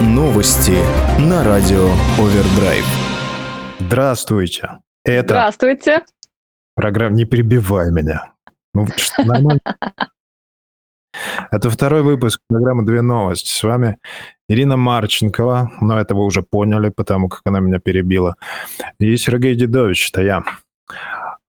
[0.00, 0.78] новости
[1.20, 1.88] на радио
[2.18, 2.84] Овердрайв.
[3.78, 4.78] Здравствуйте.
[5.04, 6.04] Это Здравствуйте.
[6.74, 8.32] Программа «Не перебивай меня».
[8.74, 8.86] Ну,
[9.18, 9.60] нормально.
[11.50, 13.50] Это второй выпуск программы «Две новости».
[13.50, 13.98] С вами
[14.48, 18.36] Ирина Марченкова, но это вы уже поняли, потому как она меня перебила.
[18.98, 20.44] И Сергей Дедович, это я.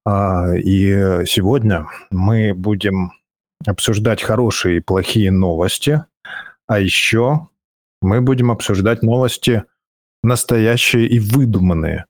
[0.05, 3.13] А, и сегодня мы будем
[3.65, 6.05] обсуждать хорошие и плохие новости,
[6.67, 7.47] а еще
[8.05, 9.63] мы будем обсуждать новости
[10.23, 12.05] настоящие и выдуманные.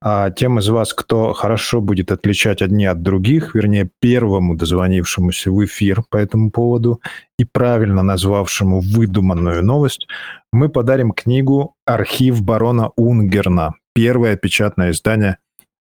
[0.00, 5.64] А тем из вас, кто хорошо будет отличать одни от других, вернее, первому дозвонившемуся в
[5.64, 7.00] эфир по этому поводу
[7.38, 10.06] и правильно назвавшему выдуманную новость,
[10.52, 15.38] мы подарим книгу «Архив барона Унгерна», первое печатное издание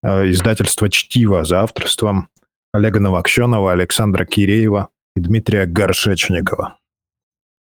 [0.02, 2.28] э, издательства «Чтиво» за авторством
[2.72, 6.78] Олега Новокщенова, Александра Киреева и Дмитрия Горшечникова.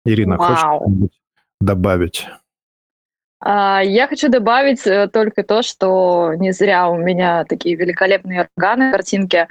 [0.06, 0.80] Ирина, Вау.
[0.80, 1.23] хочешь
[1.66, 2.28] добавить?
[3.46, 8.92] А, я хочу добавить э, только то, что не зря у меня такие великолепные органы,
[8.92, 9.48] картинки.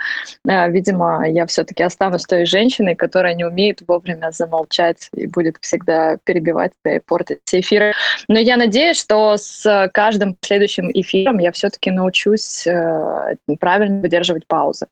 [0.49, 6.17] Э, видимо, я все-таки останусь той женщиной, которая не умеет вовремя замолчать и будет всегда
[6.25, 7.93] перебивать и портить все эфиры.
[8.29, 14.87] Но я надеюсь, что с каждым следующим эфиром я все-таки научусь э, правильно выдерживать паузы.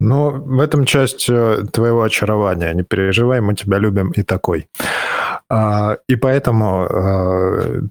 [0.00, 2.72] Ну, в этом часть твоего очарования.
[2.72, 4.68] Не переживай, мы тебя любим и такой.
[5.52, 7.82] А, и поэтому а,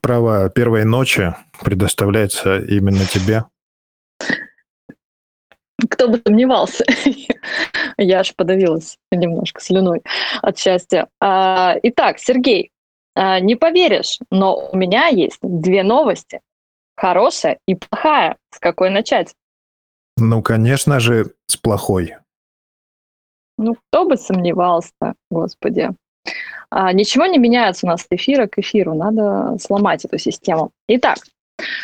[0.00, 3.46] право первой ночи предоставляется именно тебе.
[5.90, 6.84] Кто бы сомневался.
[7.98, 10.02] Я аж подавилась немножко слюной
[10.40, 11.08] от счастья.
[11.20, 12.70] А, итак, Сергей,
[13.16, 16.40] не поверишь, но у меня есть две новости.
[16.96, 18.36] Хорошая и плохая.
[18.54, 19.34] С какой начать?
[20.16, 22.14] Ну, конечно же, с плохой.
[23.58, 25.90] Ну, кто бы сомневался, господи.
[26.70, 28.94] А, ничего не меняется у нас от эфира к эфиру.
[28.94, 30.70] Надо сломать эту систему.
[30.88, 31.18] Итак,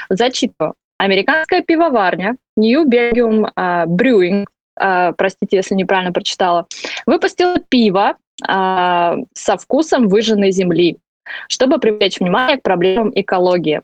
[0.08, 0.74] зачитываю.
[0.98, 4.46] Американская пивоварня New Belgium uh, Brewing,
[4.80, 6.66] uh, простите, если неправильно прочитала,
[7.04, 8.16] выпустила пиво
[8.48, 10.96] uh, со вкусом выжженной земли,
[11.48, 13.82] чтобы привлечь внимание к проблемам экологии.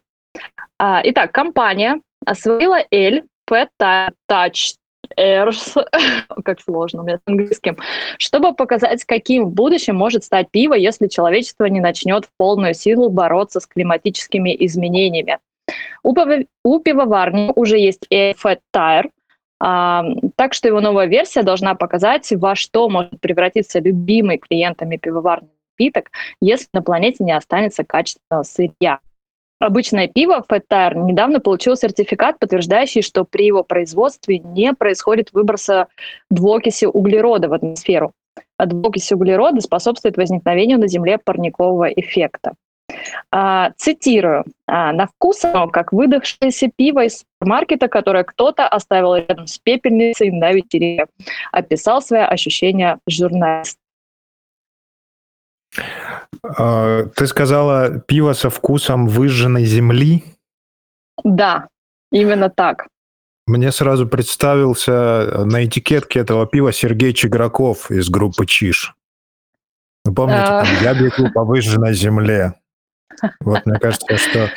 [0.78, 4.74] Итак, компания освоила эль Touch
[5.16, 5.76] Airs,
[6.44, 7.76] как сложно у меня с английским,
[8.18, 13.10] чтобы показать, каким в будущем может стать пиво, если человечество не начнет в полную силу
[13.10, 15.38] бороться с климатическими изменениями.
[16.02, 16.46] У, пив...
[16.64, 19.10] у пивоварни уже есть Fat Tire,
[19.60, 20.04] а,
[20.36, 25.50] так что его новая версия должна показать, во что может превратиться любимый клиентами пивоварни
[25.82, 29.00] напиток, если на планете не останется качественного сырья.
[29.62, 35.86] Обычное пиво Фэттайр недавно получил сертификат, подтверждающий, что при его производстве не происходит выброса
[36.30, 38.12] двуокиси углерода в атмосферу.
[38.58, 42.54] А двуокись углерода способствует возникновению на Земле парникового эффекта.
[43.30, 44.46] А, цитирую.
[44.66, 50.32] А, «На вкус оно, как выдохшееся пиво из супермаркета, которое кто-то оставил рядом с пепельницей
[50.32, 51.06] на вечере»,
[51.52, 53.78] описал свои ощущения журналист.
[56.42, 60.24] А, ты сказала пиво со вкусом выжженной земли?
[61.24, 61.68] Да,
[62.10, 62.86] именно так.
[63.46, 68.94] Мне сразу представился на этикетке этого пива Сергей Чиграков из группы Чиш.
[70.04, 72.54] Вы помните, там, я бегу по выжженной земле.
[73.40, 74.48] Вот мне кажется, что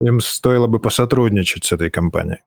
[0.00, 2.42] им стоило бы посотрудничать с этой компанией.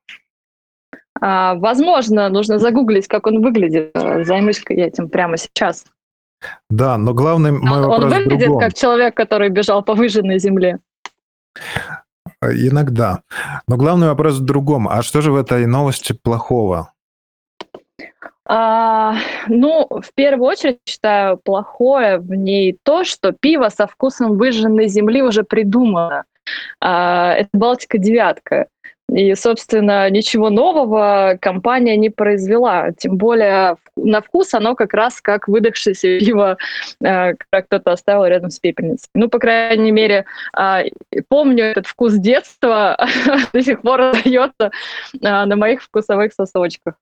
[1.22, 3.92] А, возможно, нужно загуглить, как он выглядит.
[3.94, 5.86] Займусь я этим прямо сейчас.
[6.70, 8.60] Да, но главный мой он, вопрос Он выглядит другом.
[8.62, 10.80] как человек, который бежал по выжженной земле.
[12.42, 13.22] Иногда.
[13.68, 14.88] Но главный вопрос в другом.
[14.88, 16.94] А что же в этой новости плохого?
[18.46, 19.16] А,
[19.48, 25.22] ну, в первую очередь, считаю, плохое в ней то, что пиво со вкусом выжженной земли
[25.22, 26.24] уже придумано.
[26.82, 28.68] А, это Балтика девятка.
[29.10, 32.92] И, собственно, ничего нового компания не произвела.
[32.92, 36.58] Тем более на вкус оно как раз как выдохшееся пиво,
[37.02, 39.10] э, как кто-то оставил рядом с пепельницей.
[39.14, 40.84] Ну, по крайней мере, а,
[41.28, 42.98] помню этот вкус детства,
[43.54, 44.72] до сих пор остается
[45.24, 46.96] а, на моих вкусовых сосочках.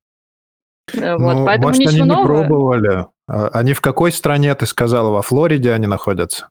[0.94, 3.06] Э, вот, ну, поэтому может, ничего они не пробовали.
[3.28, 6.50] А, они в какой стране, ты сказала, во Флориде они находятся?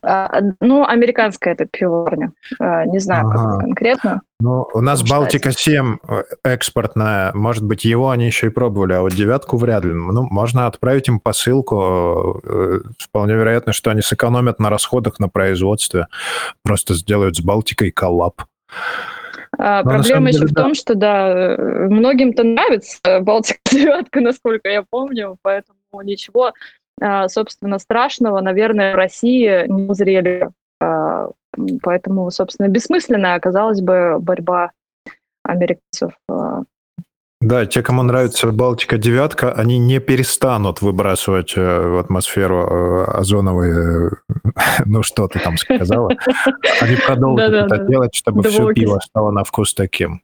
[0.00, 2.32] А, ну, американская это пивоварня.
[2.58, 3.52] А, не знаю, ага.
[3.52, 4.22] как конкретно.
[4.40, 7.32] Ну, у нас Балтика-7 э, экспортная.
[7.34, 9.92] Может быть, его они еще и пробовали, а вот девятку вряд ли.
[9.92, 12.40] Ну, можно отправить им посылку.
[12.44, 16.06] Э, вполне вероятно, что они сэкономят на расходах на производстве.
[16.64, 18.42] Просто сделают с Балтикой коллаб.
[19.58, 25.36] А, проблема еще деле, в том, что да, многим-то нравится Балтика девятка, насколько я помню,
[25.42, 26.52] поэтому ничего
[27.28, 30.50] собственно, страшного, наверное, в России не узрели
[30.80, 31.30] А,
[31.82, 34.70] Поэтому, собственно, бессмысленная оказалась бы борьба
[35.44, 36.12] американцев.
[36.28, 36.62] а,
[37.40, 44.08] Да, те, кому нравится Балтика девятка, они не перестанут выбрасывать э, в атмосферу э, озоновые,
[44.08, 44.10] э,
[44.86, 46.10] ну что ты там сказала,
[46.80, 50.22] они продолжат это делать, чтобы все пиво стало на вкус таким.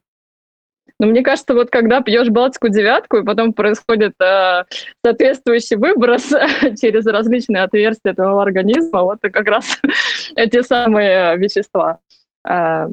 [0.99, 4.65] Но мне кажется, вот когда пьешь Балтику девятку, и потом происходит э,
[5.03, 6.23] соответствующий выброс
[6.81, 9.79] через различные отверстия твоего организма, вот как раз
[10.35, 11.99] эти самые вещества
[12.45, 12.87] э,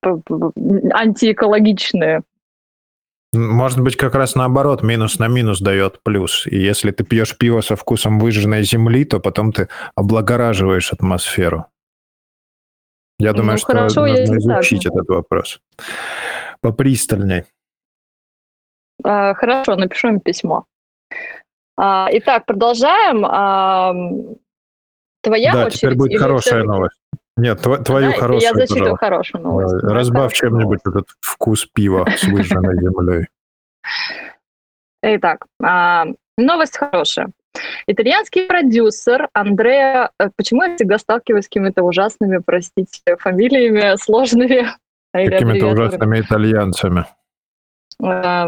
[0.00, 0.52] п- п-
[0.94, 2.22] антиэкологичные.
[3.34, 6.46] Может быть, как раз наоборот, минус на минус дает плюс.
[6.46, 11.66] И если ты пьешь пиво со вкусом выжженной земли, то потом ты облагораживаешь атмосферу.
[13.18, 14.60] Я Ну, думаю, что хорошо, нужно если так.
[14.62, 15.60] изучить этот вопрос
[16.62, 17.44] попристальней.
[19.04, 20.64] А, Хорошо, напишу им письмо.
[21.76, 23.24] А, Итак, продолжаем.
[23.26, 23.92] А,
[25.22, 26.96] Твоя да, очередь теперь будет хорошая всё-таки- новость.
[27.36, 28.96] Нет, тв- твою Да, хорошую, Я пожалуйста.
[28.96, 29.74] хорошую новость.
[29.74, 33.26] Э, Давай Разбавь чем-нибудь этот вкус пива с выжженной землей.
[35.02, 36.06] Итак, а,
[36.36, 37.28] новость хорошая.
[37.86, 40.10] Итальянский продюсер Андреа...
[40.18, 44.68] э, Почему я всегда сталкиваюсь с какими-то ужасными, простите, фамилиями сложными?
[45.12, 47.06] Какими-то ужасными итальянцами.
[48.02, 48.46] А,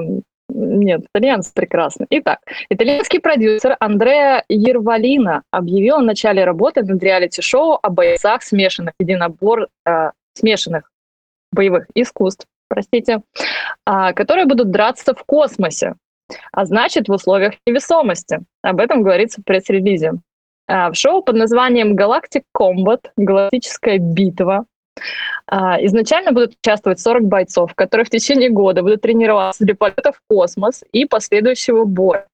[0.49, 2.07] Нет, итальянцы прекрасны.
[2.11, 2.41] Итак,
[2.71, 9.69] итальянский продюсер Андреа Ервалина объявил о начале работы над реалити-шоу о бойцах смешанных единобор...
[9.87, 10.91] э, смешанных
[11.53, 13.23] боевых искусств, простите,
[13.87, 15.95] а, которые будут драться в космосе,
[16.53, 18.41] а значит в условиях невесомости.
[18.63, 20.15] Об этом говорится в пресс-релизе.
[20.67, 24.65] В шоу под названием Galactic Combat, галактическая битва,
[25.50, 30.85] Изначально будут участвовать 40 бойцов, которые в течение года будут тренироваться для полета в космос
[30.93, 32.26] и последующего боя.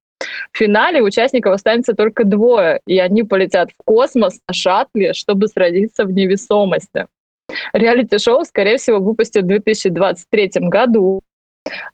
[0.52, 6.04] В финале участников останется только двое, и они полетят в космос на шаттле, чтобы сразиться
[6.04, 7.06] в невесомости.
[7.72, 11.22] Реалити-шоу, скорее всего, выпустят в 2023 году.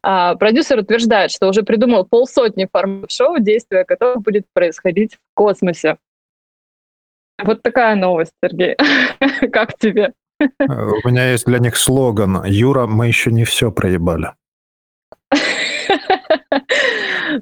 [0.03, 5.97] А, продюсер утверждает, что уже придумал полсотни форматов шоу, действие которых будет происходить в космосе.
[7.43, 8.77] Вот такая новость, Сергей.
[9.53, 10.13] Как тебе?
[10.39, 14.33] У меня есть для них слоган «Юра, мы еще не все проебали».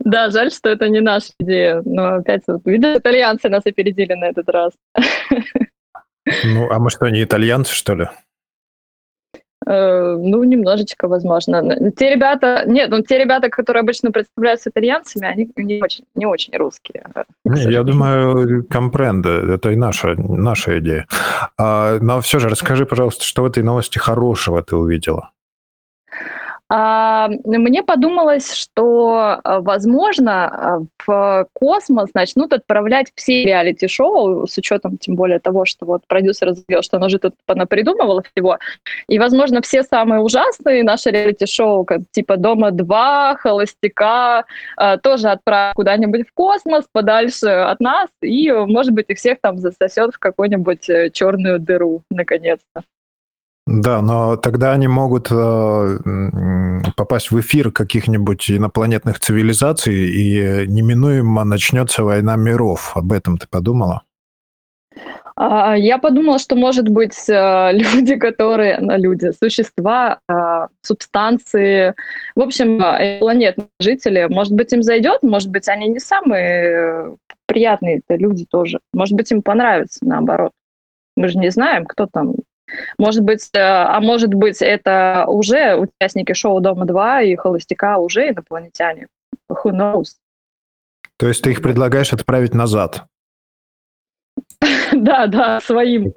[0.01, 1.83] Да, жаль, что это не наша идея.
[1.85, 4.73] Но опять, видишь, итальянцы нас опередили на этот раз.
[6.45, 8.09] Ну, а мы что, не итальянцы, что ли?
[9.67, 11.63] Э, Ну, немножечко, возможно.
[11.97, 16.57] Те ребята, нет, ну те ребята, которые обычно представляются итальянцами, они не очень, не очень
[16.57, 17.05] русские.
[17.45, 21.07] Не, я думаю, компренда, это и наша, наша идея.
[21.59, 25.31] А, но все же расскажи, пожалуйста, что в этой новости хорошего ты увидела?
[26.71, 34.97] А, Мне подумалось, что, а, возможно, а, в космос начнут отправлять все реалити-шоу, с учетом
[34.97, 38.59] тем более того, что вот продюсер заявил, что она же тут понапридумывала всего.
[39.09, 44.45] И, возможно, все самые ужасные наши реалити-шоу, как типа «Дома-2», «Холостяка»,
[44.77, 49.59] а, тоже отправят куда-нибудь в космос, подальше от нас, и, может быть, их всех там
[49.59, 52.83] засосет в какую-нибудь э, черную дыру, наконец-то.
[53.67, 55.99] Да, но тогда они могут э,
[56.97, 62.93] попасть в эфир каких-нибудь инопланетных цивилизаций, и неминуемо начнется война миров.
[62.95, 64.03] Об этом ты подумала?
[65.37, 71.95] А, Я подумала, что, может быть, э, люди, которые, ну, люди, существа, а, субстанции,
[72.37, 77.17] в общем, э, планетные жители, может быть, им зайдет, может быть, они не самые э,
[77.47, 78.81] приятные люди тоже.
[78.93, 80.53] Может быть, им понравится, наоборот.
[81.17, 82.35] Мы же не знаем, кто там.
[82.99, 89.09] Может быть, э, а может быть, это уже участники шоу «Дома-2» и «Холостяка» уже инопланетяне.
[89.51, 90.17] Who knows?
[91.17, 93.05] То есть ты их предлагаешь отправить назад?
[94.93, 96.13] Да, да, своим.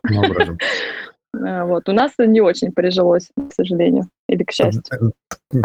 [1.45, 1.89] Э, Вот.
[1.89, 5.13] У нас не очень прижилось, к сожалению, или к счастью.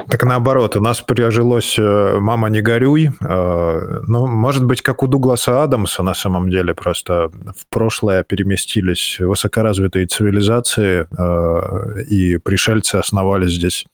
[0.09, 3.11] Так наоборот, у нас прижилось э, «Мама, не горюй».
[3.21, 9.19] Э, Ну, может быть, как у Дугласа Адамса на самом деле, просто в прошлое переместились
[9.19, 13.87] высокоразвитые цивилизации, э, и пришельцы основали здесь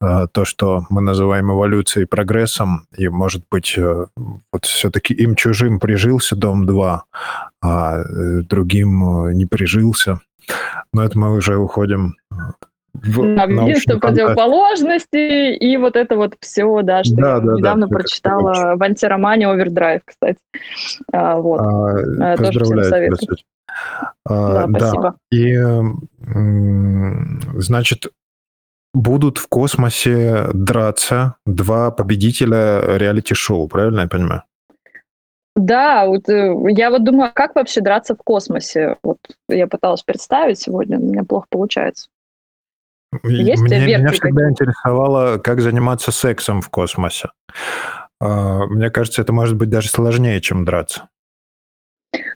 [0.00, 4.06] э, то, что мы называем эволюцией прогрессом, и, может быть, э,
[4.52, 7.00] вот все-таки им чужим прижился Дом-2,
[7.62, 10.20] а э, другим э, не прижился.
[10.92, 12.14] Но это мы уже уходим
[12.94, 14.00] в Да, научную единство фантастику.
[14.00, 18.76] противоположности и вот это вот все, да, что Да, я да, да, недавно как прочитала
[18.76, 20.38] в антиромане «Овердрайв», кстати.
[21.12, 21.60] А, Вот.
[21.60, 23.36] А, тоже всем советую.
[23.68, 25.16] Да, А, Да, спасибо.
[25.30, 25.58] и,
[27.60, 28.06] значит,
[28.94, 34.42] будут в космосе драться два победителя реалити-шоу, правильно я понимаю?
[35.56, 38.98] Да, вот э, я вот думаю, а как вообще драться в космосе?
[39.02, 39.16] Вот
[39.48, 42.08] я пыталась представить сегодня, у меня плохо получается.
[43.24, 47.30] Есть версии меня всегда интересовало, как заниматься сексом в космосе.
[48.20, 51.08] А, Мне кажется, это может быть даже сложнее, чем драться.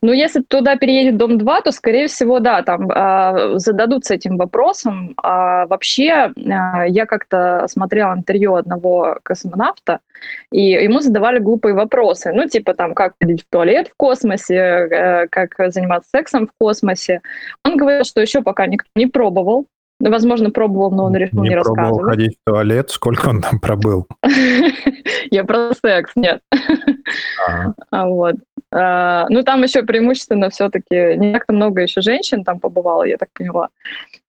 [0.02, 5.14] Ну, если туда переедет Дом-2, то, скорее всего, да, там а, зададутся этим вопросом.
[5.22, 10.00] А, вообще, а, я как-то смотрела интервью одного космонавта,
[10.52, 12.32] и ему задавали глупые вопросы.
[12.32, 17.20] Ну, типа там, как ходить в туалет в космосе, э, как заниматься сексом в космосе.
[17.64, 19.66] Он говорил, что еще пока никто не пробовал.
[20.00, 22.10] Ну, Возможно, пробовал, но он решил не, Не пробовал рассказывать.
[22.10, 24.06] ходить в туалет, сколько он там пробыл.
[25.30, 26.40] Я про секс, нет.
[27.90, 28.36] А, Вот.
[28.72, 33.28] А, Ну, там еще преимущественно все-таки не так-то много еще женщин там побывало, я так
[33.32, 33.68] поняла,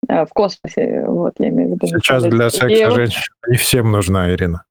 [0.09, 1.03] э, в космосе.
[1.07, 1.87] Вот, я имею в виду.
[1.87, 4.63] Сейчас для И секса вот, женщин не всем нужна, Ирина.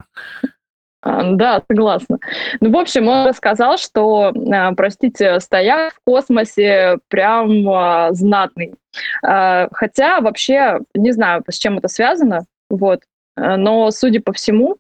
[1.03, 2.19] а, Да, согласна.
[2.61, 8.75] Ну, в общем, он рассказал, что, а, простите, стояк в космосе прям знатный.
[9.23, 13.01] Хотя вообще не знаю, с чем это связано, вот.
[13.37, 14.77] Э, Но, судя по всему,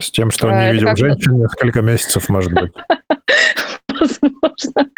[0.00, 2.72] С тем, что он не видел женщин несколько месяцев, может быть.
[4.00, 4.90] Возможно.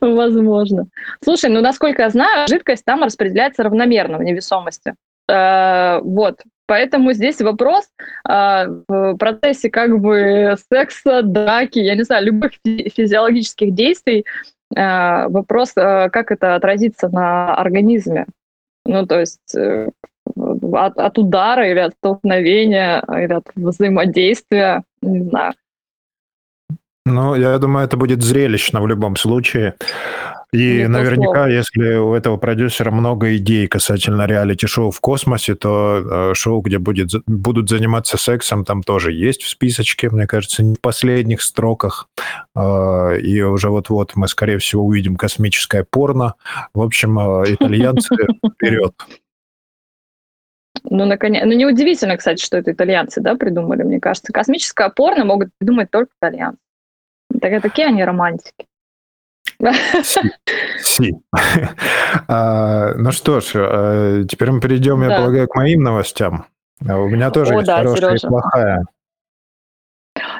[0.00, 0.86] Возможно.
[1.22, 4.94] Слушай, ну, насколько я знаю, жидкость там распределяется равномерно в невесомости.
[5.28, 6.40] Э, Вот.
[6.66, 7.88] Поэтому здесь вопрос
[8.28, 14.24] э, в процессе как бы секса, драки, я не знаю, любых фи- физиологических действий,
[14.76, 18.26] э, вопрос, э, как это отразится на организме.
[18.86, 19.88] Ну, то есть э,
[20.36, 25.54] от, от удара или от столкновения, или от взаимодействия, не знаю.
[27.10, 29.74] Ну, я думаю, это будет зрелищно в любом случае.
[30.52, 30.98] И Безусловно.
[30.98, 36.78] наверняка, если у этого продюсера много идей касательно реалити-шоу в космосе, то э, шоу, где
[36.78, 42.08] будет, будут заниматься сексом, там тоже есть в списочке, мне кажется, не в последних строках.
[42.56, 46.34] Э, И уже вот-вот мы, скорее всего, увидим космическое порно.
[46.74, 48.16] В общем, э, итальянцы
[48.54, 48.94] вперед.
[50.82, 51.44] Ну, наконец...
[51.44, 54.32] ну, неудивительно, кстати, что это итальянцы, да, придумали, мне кажется.
[54.32, 56.58] Космическое порно могут придумать только итальянцы.
[57.40, 58.66] Так, такие они романтики.
[60.82, 61.14] Си.
[62.28, 66.46] А, Ну что ж, э, теперь мы перейдем, я полагаю, к моим новостям.
[66.88, 68.84] А У меня тоже есть хорошая и плохая.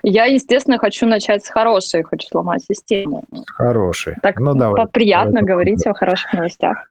[0.03, 3.25] Я, естественно, хочу начать с хорошей, хочу сломать систему.
[3.47, 4.17] Хороший.
[4.23, 4.87] Так ну, давай.
[4.89, 6.91] приятно говорить о хороших новостях.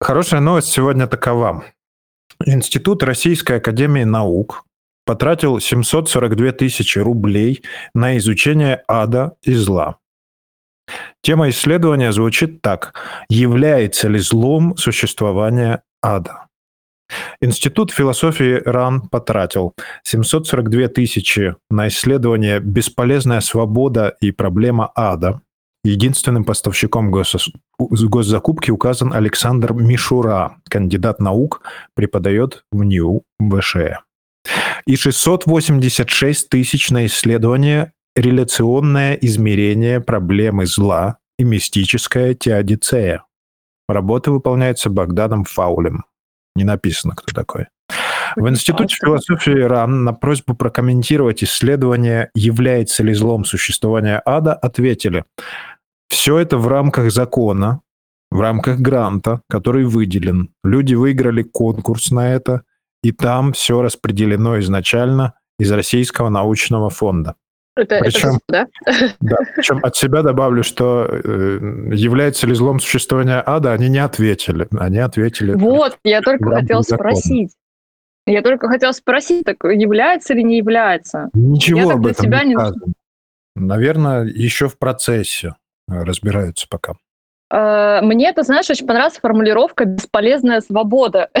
[0.00, 1.64] Хорошая новость сегодня такова.
[2.44, 4.64] Институт Российской Академии Наук
[5.08, 7.62] потратил 742 тысячи рублей
[7.94, 9.96] на изучение ада и зла.
[11.22, 12.92] Тема исследования звучит так.
[13.30, 16.48] Является ли злом существование ада?
[17.40, 19.72] Институт философии РАН потратил
[20.02, 25.40] 742 тысячи на исследование «Бесполезная свобода и проблема ада».
[25.84, 31.62] Единственным поставщиком гос- госзакупки указан Александр Мишура, кандидат наук,
[31.94, 34.00] преподает в НИУ ВШЭ.
[34.88, 43.26] И 686 тысяч на исследование «Реляционное измерение проблемы зла и мистическая теодицея».
[43.86, 46.06] Работа выполняется Богданом Фаулем.
[46.56, 47.66] Не написано, кто такой.
[48.34, 55.26] В Институте философии РАН на просьбу прокомментировать исследование, является ли злом существование ада, ответили,
[56.08, 57.82] все это в рамках закона,
[58.30, 60.48] в рамках гранта, который выделен.
[60.64, 62.62] Люди выиграли конкурс на это,
[63.02, 67.34] и там все распределено изначально из Российского научного фонда.
[67.76, 68.66] Это, это Причем- всё, да?
[69.20, 71.58] Да, причем от себя добавлю, что э,
[71.92, 74.66] является ли злом существование ада, они не ответили.
[74.78, 75.54] Они ответили...
[75.54, 77.10] Вот, я только хотела закона.
[77.12, 77.52] спросить.
[78.26, 81.30] Я только хотела спросить, так является или не является?
[81.34, 82.92] Ничего Я об этом себя не не- сказано.
[83.54, 85.54] Наверное, еще в процессе
[85.88, 86.94] э, разбираются пока.
[87.50, 91.30] Э, Мне, ты знаешь, очень понравилась формулировка «бесполезная свобода».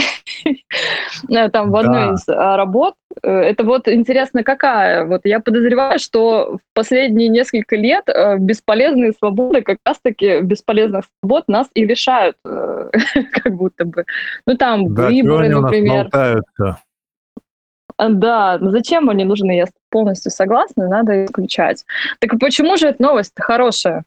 [1.28, 2.94] Э, Там в одной из а, работ.
[3.22, 5.04] Э, Это вот интересно, какая?
[5.04, 11.44] Вот я подозреваю, что в последние несколько лет э, бесполезные свободы, как раз-таки бесполезных свобод
[11.48, 12.90] нас и лишают, э,
[13.32, 14.04] как будто бы.
[14.46, 16.08] Ну там выборы, например.
[16.12, 19.56] А, Да, ну зачем они нужны?
[19.56, 21.84] Я полностью согласна, надо исключать.
[22.20, 24.04] Так почему же эта новость хорошая?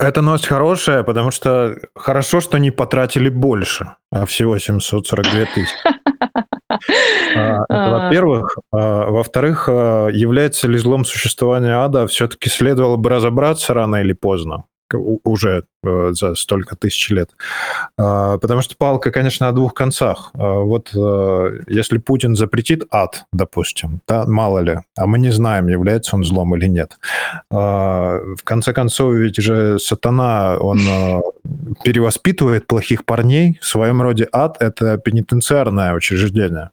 [0.00, 5.74] Эта новость хорошая, потому что хорошо, что не потратили больше, а всего 742 тысячи.
[7.34, 8.04] А, Это А.
[8.04, 8.56] во-первых.
[8.72, 14.64] А, Во-вторых, является ли злом существование ада, все-таки следовало бы разобраться рано или поздно.
[14.94, 17.30] Уже э, за столько тысяч лет.
[17.96, 20.30] А, потому что палка, конечно, о двух концах.
[20.34, 25.68] А, вот э, если Путин запретит ад, допустим, да, мало ли, а мы не знаем,
[25.68, 26.98] является он злом или нет.
[27.50, 31.20] А, в конце концов, ведь же сатана, он э,
[31.84, 33.58] перевоспитывает плохих парней.
[33.60, 36.70] В своем роде ад– это пенитенциарное учреждение.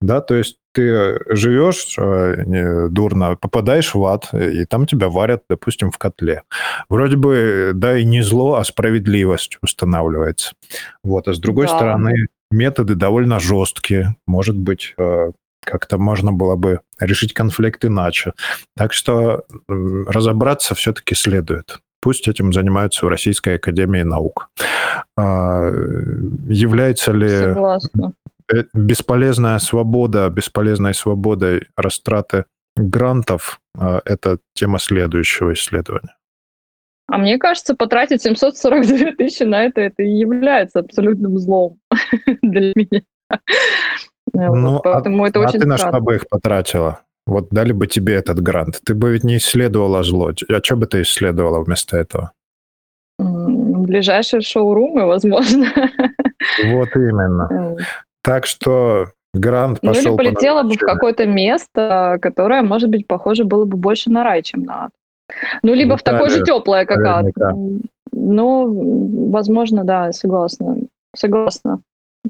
[0.00, 5.90] Да, то есть ты живешь э, дурно, попадаешь в ад, и там тебя варят, допустим,
[5.90, 6.42] в котле.
[6.88, 10.52] Вроде бы, да, и не зло, а справедливость устанавливается.
[11.02, 11.76] Вот, а с другой да.
[11.76, 14.14] стороны, методы довольно жесткие.
[14.26, 15.32] Может быть, э,
[15.64, 18.32] как-то можно было бы решить конфликт иначе.
[18.76, 21.80] Так что разобраться все-таки следует.
[22.00, 24.50] Пусть этим занимаются в Российской Академии Наук.
[25.16, 25.68] А,
[26.46, 28.12] является ли Согласна.
[28.52, 36.14] Э, бесполезная свобода, бесполезной свободой растраты грантов а,– это тема следующего исследования.
[37.08, 41.78] А мне кажется, потратить 742 тысячи на это, это и является абсолютным злом
[42.42, 43.02] для меня.
[44.32, 47.00] Ну, вот, поэтому а, это а очень ты на что бы их потратила?
[47.26, 48.80] Вот дали бы тебе этот грант.
[48.84, 50.30] Ты бы ведь не исследовала зло.
[50.48, 52.32] А что бы ты исследовала вместо этого?
[53.18, 55.66] Ближайшие шоурумы, возможно.
[56.64, 57.76] Вот именно.
[58.22, 60.16] Так что грант пошел...
[60.16, 64.24] Ну или полетела бы в какое-то место, которое, может быть, похоже было бы больше на
[64.24, 64.90] рай, чем на ад.
[65.62, 67.26] Ну, либо ну, в такое же теплое, как ад.
[68.12, 70.76] Ну, возможно, да, согласна.
[71.14, 71.80] Согласна.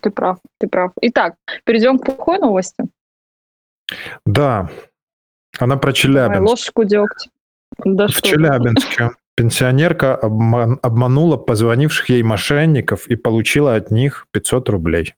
[0.00, 0.92] Ты прав, ты прав.
[1.00, 2.84] Итак, перейдем к плохой новости.
[4.26, 4.68] Да,
[5.58, 6.34] она про Челябинск.
[6.34, 7.30] Давай, ложку дегтя.
[7.84, 15.14] Да в Челябинске пенсионерка обман, обманула позвонивших ей мошенников и получила от них 500 рублей.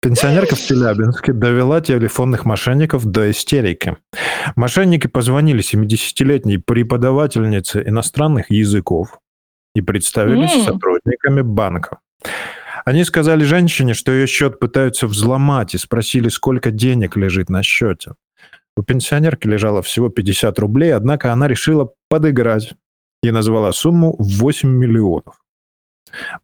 [0.00, 3.96] Пенсионерка в Челябинске довела телефонных мошенников до истерики.
[4.54, 9.18] Мошенники позвонили 70-летней преподавательнице иностранных языков
[9.74, 10.64] и представились mm.
[10.64, 11.98] сотрудниками банка.
[12.84, 18.12] Они сказали женщине, что ее счет пытаются взломать, и спросили, сколько денег лежит на счете.
[18.76, 22.74] У пенсионерки лежало всего 50 рублей, однако она решила подыграть
[23.22, 25.40] и назвала сумму 8 миллионов.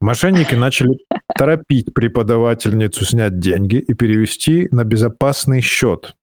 [0.00, 0.98] Мошенники начали
[1.36, 6.14] торопить преподавательницу снять деньги и перевести на безопасный счет.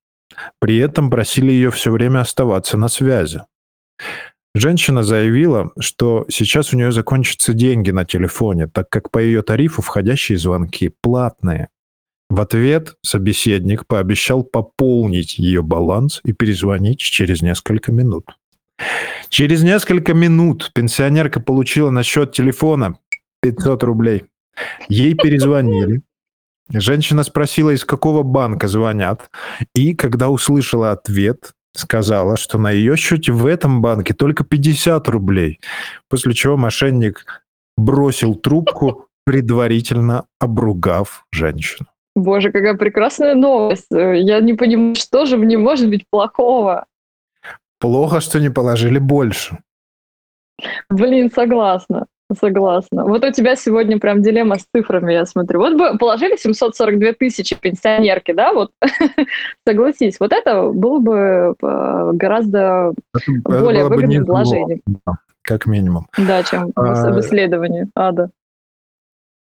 [0.60, 3.41] При этом просили ее все время оставаться на связи.
[4.54, 9.82] Женщина заявила, что сейчас у нее закончатся деньги на телефоне, так как по ее тарифу
[9.82, 11.69] входящие звонки платные.
[12.30, 18.38] В ответ собеседник пообещал пополнить ее баланс и перезвонить через несколько минут.
[19.30, 22.97] Через несколько минут пенсионерка получила на счет телефона
[23.41, 24.25] 500 рублей.
[24.89, 26.01] Ей перезвонили.
[26.69, 29.30] Женщина спросила, из какого банка звонят.
[29.75, 35.60] И когда услышала ответ, сказала, что на ее счете в этом банке только 50 рублей.
[36.10, 37.25] После чего мошенник
[37.77, 41.88] бросил трубку, предварительно обругав женщину.
[42.15, 43.88] Боже, какая прекрасная новость.
[43.91, 46.86] Я не понимаю, что же в ней может быть плохого.
[47.80, 49.58] Плохо, что не положили больше.
[50.89, 52.06] Блин, согласна.
[52.39, 53.06] Согласна.
[53.06, 55.60] Вот у тебя сегодня прям дилемма с цифрами, я смотрю.
[55.60, 58.72] Вот бы положили 742 тысячи пенсионерки, да, вот
[59.67, 64.82] согласись, вот это было бы э, гораздо это, более это выгодным вложением.
[65.06, 66.08] Да, как минимум.
[66.17, 68.30] Да, чем а, в исследовании ада.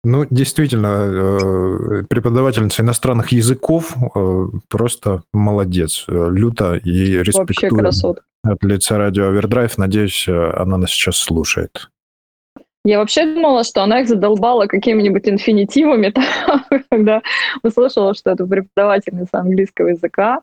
[0.02, 6.04] Ну, действительно, э, преподавательница иностранных языков э, просто молодец.
[6.08, 9.78] Люто и респектую от лица радио Овердрайв.
[9.78, 11.88] Надеюсь, она нас сейчас слушает.
[12.86, 16.12] Я вообще думала, что она их задолбала какими-нибудь инфинитивами,
[16.90, 17.22] когда
[17.62, 20.40] услышала, что это преподавательница английского языка.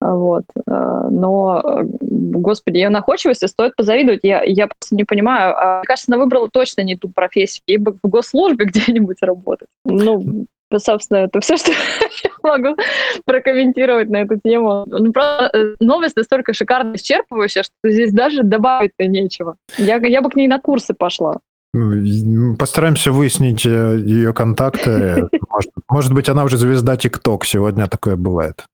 [0.00, 0.44] Вот.
[0.68, 4.20] Э, но, господи, ее находчивости стоит позавидовать.
[4.22, 5.56] Я, я просто не понимаю.
[5.56, 7.62] А, мне кажется, она выбрала точно не ту профессию.
[7.66, 9.68] Ей бы в госслужбе где-нибудь работать.
[9.84, 11.72] Ну, собственно, это все, что
[12.24, 12.76] я могу
[13.24, 14.84] прокомментировать на эту тему.
[14.86, 19.56] Ну, просто э, новость настолько шикарно исчерпывающая, что здесь даже добавить-то нечего.
[19.78, 21.40] Я, я бы к ней на курсы пошла.
[21.72, 25.28] Постараемся выяснить э, ее контакты.
[25.48, 27.46] Может, может быть, она уже звезда ТикТок.
[27.46, 28.66] Сегодня такое бывает.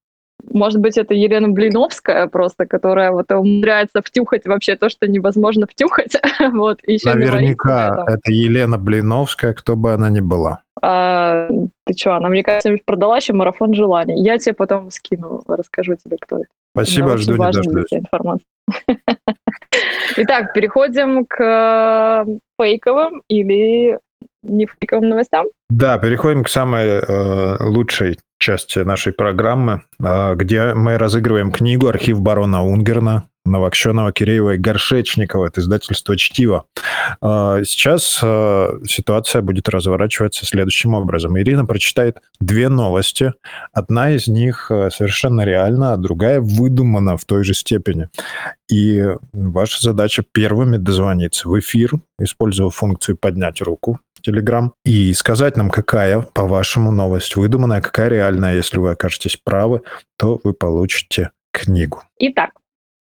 [0.51, 6.15] Может быть, это Елена Блиновская просто, которая вот умудряется втюхать вообще то, что невозможно втюхать.
[6.53, 10.61] вот, еще Наверняка это Елена Блиновская, кто бы она ни была.
[10.81, 11.47] А,
[11.85, 14.21] ты что, она, мне кажется, продала еще марафон желаний.
[14.21, 16.47] Я тебе потом скину, расскажу тебе, кто это.
[16.73, 17.91] Спасибо, жду не дождусь.
[17.91, 18.45] информация.
[20.17, 22.25] Итак, переходим к
[22.59, 23.99] фейковым или
[24.43, 25.47] не фейковым новостям?
[25.69, 32.21] Да, переходим к самой э, лучшей части нашей программы, э, где мы разыгрываем книгу «Архив
[32.21, 33.29] барона Унгерна».
[33.49, 35.47] Новокщенова, Киреева и Горшечникова.
[35.47, 36.65] Это издательство «Чтиво».
[37.21, 41.37] А, сейчас а, ситуация будет разворачиваться следующим образом.
[41.39, 43.33] Ирина прочитает две новости.
[43.73, 48.09] Одна из них а, совершенно реальна, а другая выдумана в той же степени.
[48.69, 55.69] И ваша задача первыми дозвониться в эфир, используя функцию «поднять руку», Telegram и сказать нам,
[55.69, 58.55] какая, по-вашему, новость выдуманная, какая реальная.
[58.55, 59.81] Если вы окажетесь правы,
[60.17, 62.03] то вы получите книгу.
[62.19, 62.51] Итак,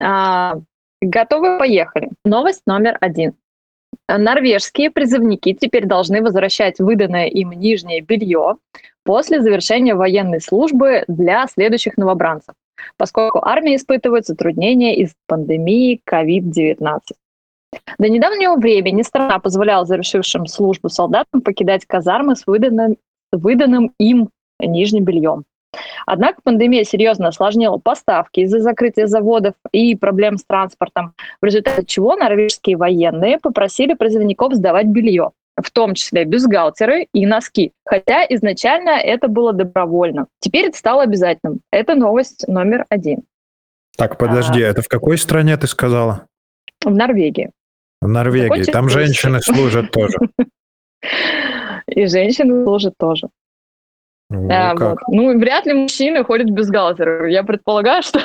[0.01, 0.55] а,
[1.01, 2.11] готовы, поехали.
[2.25, 3.35] Новость номер один.
[4.09, 8.57] Норвежские призывники теперь должны возвращать выданное им нижнее белье
[9.03, 12.55] после завершения военной службы для следующих новобранцев,
[12.97, 17.01] поскольку армия испытывает затруднения из пандемии COVID-19.
[17.99, 22.97] До недавнего времени страна позволяла завершившим службу солдатам покидать казармы с выданным,
[23.33, 24.31] выданным им
[24.61, 25.45] нижним бельем.
[26.07, 32.17] Однако пандемия серьезно осложнила поставки из-за закрытия заводов и проблем с транспортом, в результате чего
[32.17, 37.73] норвежские военные попросили призывников сдавать белье, в том числе бюстгальтеры и носки.
[37.85, 40.27] Хотя изначально это было добровольно.
[40.41, 41.61] Теперь это стало обязательным.
[41.71, 43.23] Это новость номер один.
[43.97, 44.69] Так, подожди, а...
[44.69, 46.27] это в какой стране ты сказала?
[46.85, 47.51] В Норвегии.
[48.01, 48.65] В Норвегии.
[48.65, 50.19] Там женщины служат тоже.
[51.89, 53.29] И женщины служат тоже.
[54.29, 54.99] Ну, а, вот.
[55.09, 57.31] ну, вряд ли мужчины ходят без галстера.
[57.31, 58.19] Я предполагаю, что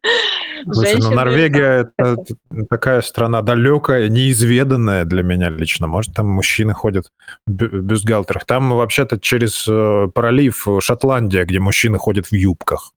[0.70, 2.16] Слушай, ну Норвегия это
[2.68, 5.86] такая страна далекая, неизведанная для меня лично.
[5.86, 7.06] Может, там мужчины ходят
[7.46, 8.44] в бюстгальтерах.
[8.44, 12.92] Там вообще-то через э, пролив Шотландия, где мужчины ходят в юбках.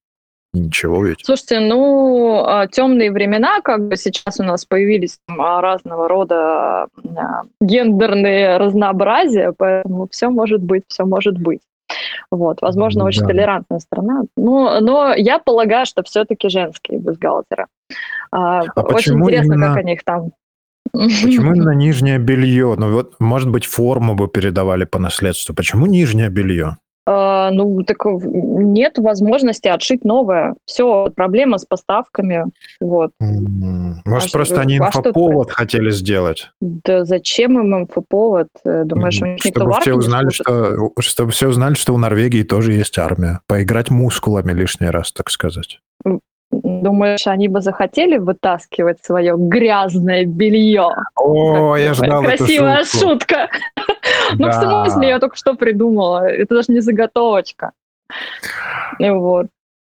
[0.53, 1.25] Ничего ведь.
[1.25, 7.43] Слушайте, ну, а, темные времена, как бы сейчас у нас появились а, разного рода а,
[7.61, 11.61] гендерные разнообразия, поэтому все может быть, все может быть.
[12.31, 13.27] Вот, возможно, очень да.
[13.27, 14.23] толерантная страна.
[14.37, 17.67] Но, но я полагаю, что все-таки женские бюстгальтеры.
[18.31, 19.67] А, а очень интересно, именно...
[19.67, 20.31] как они их там
[20.91, 22.75] Почему именно нижнее белье?
[22.77, 25.53] Ну вот, может быть, форму бы передавали по наследству.
[25.53, 26.77] Почему нижнее белье?
[27.07, 30.55] А, ну, так нет возможности отшить новое.
[30.65, 32.45] Все, проблема с поставками.
[32.79, 33.11] Вот.
[33.19, 36.51] Может, а просто они инфоповод что хотели сделать?
[36.61, 38.47] Да зачем им инфоповод?
[38.65, 42.73] Э, думаешь, у них чтобы все узнали, что, чтобы все узнали, что у Норвегии тоже
[42.73, 43.41] есть армия.
[43.47, 45.79] Поиграть мускулами лишний раз, так сказать.
[46.51, 50.89] Думаешь, они бы захотели вытаскивать свое грязное белье?
[51.15, 53.49] О, я ждал Красивая эту шутка.
[54.39, 56.25] Ну, в смысле, я только что придумала.
[56.27, 57.71] Это даже не заготовочка.
[58.99, 59.47] Вот.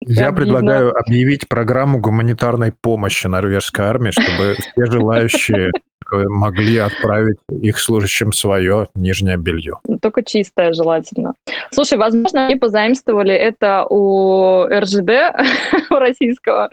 [0.06, 5.70] Я предлагаю объявить программу гуманитарной помощи норвежской армии, чтобы все желающие
[6.10, 9.78] могли отправить их служащим свое нижнее белье.
[10.02, 11.34] Только чистое желательно.
[11.72, 15.10] Слушай, возможно, они позаимствовали это у РЖД
[15.90, 16.68] российского,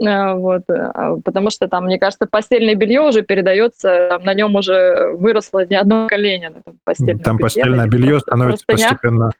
[0.00, 4.54] э, вот, а, потому что там, мне кажется, постельное белье уже передается, там, на нем
[4.56, 6.52] уже выросло не одно колено.
[6.84, 9.30] Постельное там постельное белье становится постепенно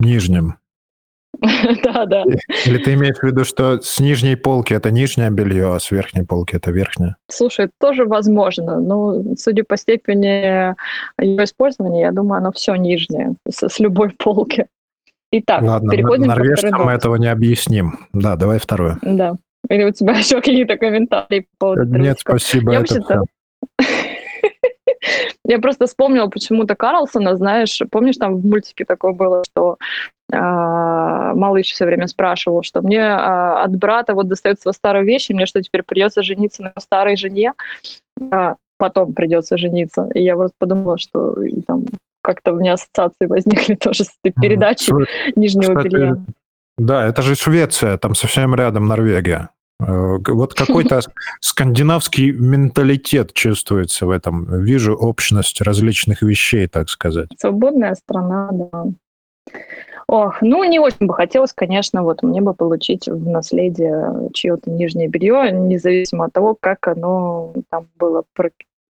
[0.00, 0.56] нижним.
[1.82, 2.24] Да, да.
[2.66, 6.22] Или ты имеешь в виду, что с нижней полки это нижнее белье, а с верхней
[6.22, 7.16] полки это верхнее?
[7.28, 8.80] Слушай, тоже возможно.
[8.80, 10.74] Но судя по степени
[11.20, 14.66] ее использования, я думаю, оно все нижнее, с, с любой полки.
[15.32, 17.98] Итак, Ладно, переходим норвежцам мы этого не объясним.
[18.12, 18.98] Да, давай второе.
[19.02, 19.36] Да.
[19.68, 22.72] Или у тебя еще какие-то комментарии по поводу Нет, спасибо.
[22.72, 23.22] Я это
[25.44, 29.78] Я просто вспомнила почему-то Карлсона, знаешь, помнишь, там в мультике такое было, что
[30.32, 35.62] малыш все время спрашивал, что мне э, от брата вот достается старые вещи, мне что,
[35.62, 37.52] теперь придется жениться на старой жене,
[38.32, 40.08] а потом придется жениться.
[40.14, 41.84] И я вот подумала, что и там
[42.22, 45.06] как-то у меня ассоциации возникли тоже с этой передачей mm.
[45.36, 46.16] Нижнего Кстати, белья.
[46.78, 49.50] Да, это же Швеция, там совсем рядом Норвегия.
[49.80, 51.00] Э, вот какой-то
[51.40, 54.62] скандинавский менталитет чувствуется в этом.
[54.62, 57.28] Вижу общность различных вещей, так сказать.
[57.38, 58.84] Свободная страна, да.
[60.08, 65.08] Ох, ну не очень бы хотелось, конечно, вот мне бы получить в наследие чье-то нижнее
[65.08, 68.22] белье, независимо от того, как оно там было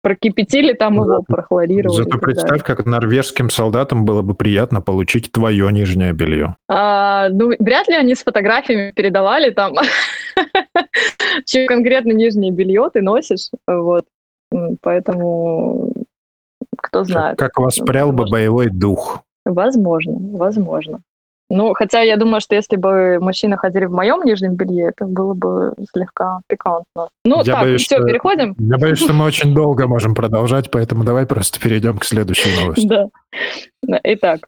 [0.01, 2.03] прокипятили там его, прохлорировали.
[2.03, 6.55] Зато представь, как норвежским солдатам было бы приятно получить твое нижнее белье.
[6.67, 9.73] А, ну, вряд ли они с фотографиями передавали там,
[11.45, 14.05] чье конкретно нижнее белье ты носишь, вот.
[14.81, 15.93] Поэтому
[16.77, 17.37] кто знает.
[17.37, 19.23] Как воспрял бы боевой дух.
[19.45, 21.01] Возможно, возможно.
[21.51, 25.33] Ну, хотя я думаю, что если бы мужчины ходили в моем нижнем белье, это было
[25.33, 27.09] бы слегка пикантно.
[27.25, 28.55] Ну, я так, боюсь, все, что, переходим.
[28.59, 32.87] Я боюсь, что мы очень долго можем продолжать, поэтому давай просто перейдем к следующей новости.
[32.87, 33.09] Да.
[34.03, 34.41] Итак,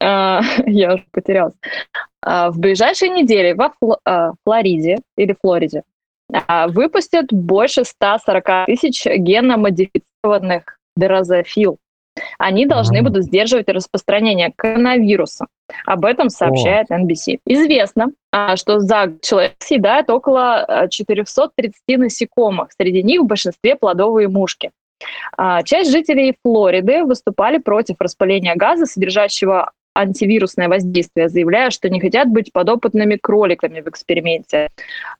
[0.00, 1.54] а, я уже потерялась.
[2.22, 3.72] А, в ближайшие недели во
[4.04, 5.82] а, Флориде или Флориде
[6.68, 11.78] выпустят больше 140 тысяч геномодифицированных дрозофил.
[12.38, 15.46] Они должны будут сдерживать распространение коронавируса.
[15.84, 17.40] Об этом сообщает NBC.
[17.46, 22.68] Известно, а, что за человек съедает около а, 430 насекомых.
[22.78, 24.70] Среди них в большинстве плодовые мушки.
[25.36, 32.28] А, Часть жителей Флориды выступали против распыления газа, содержащего антивирусное воздействие, заявляя, что не хотят
[32.28, 34.70] быть подопытными кроликами в эксперименте.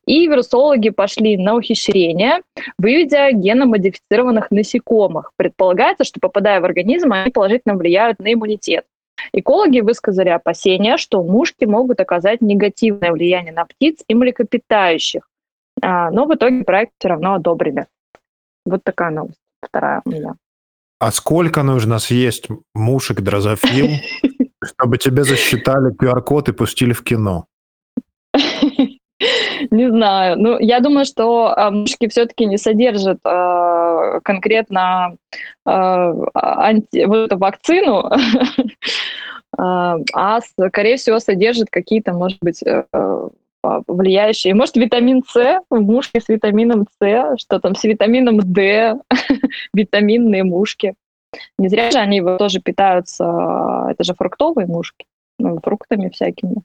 [0.06, 2.42] И вирусологи пошли на ухищрение,
[2.78, 5.32] выведя геномодифицированных насекомых.
[5.36, 8.84] Предполагается, что попадая в организм, они положительно влияют на иммунитет.
[9.32, 15.22] Экологи высказали опасения, что мушки могут оказать негативное влияние на птиц и млекопитающих.
[15.82, 17.86] А, Но в итоге проект все равно одобрили.
[18.64, 19.40] Вот такая новость.
[19.62, 20.34] Вторая у меня.
[20.98, 23.88] А сколько нужно съесть мушек дрозофил,
[24.66, 27.46] чтобы тебе засчитали QR-код и пустили в кино?
[29.70, 30.38] Не знаю.
[30.38, 35.16] Ну, я думаю, что а, мушки все-таки не содержат а, конкретно
[35.64, 38.10] а, анти- вот эту вакцину,
[39.58, 43.28] а, скорее всего, содержит какие-то, может быть, э, э,
[43.86, 44.54] влияющие.
[44.54, 48.96] Может, витамин С в мушке с витамином С, что там с витамином D,
[49.74, 50.94] витаминные мушки.
[51.58, 55.06] Не зря же они его тоже питаются, это же фруктовые мушки,
[55.38, 56.56] ну, фруктами всякими.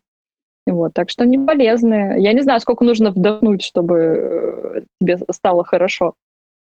[0.67, 2.21] Вот, так что не полезные.
[2.21, 6.13] Я не знаю, сколько нужно вдохнуть, чтобы э, тебе стало хорошо.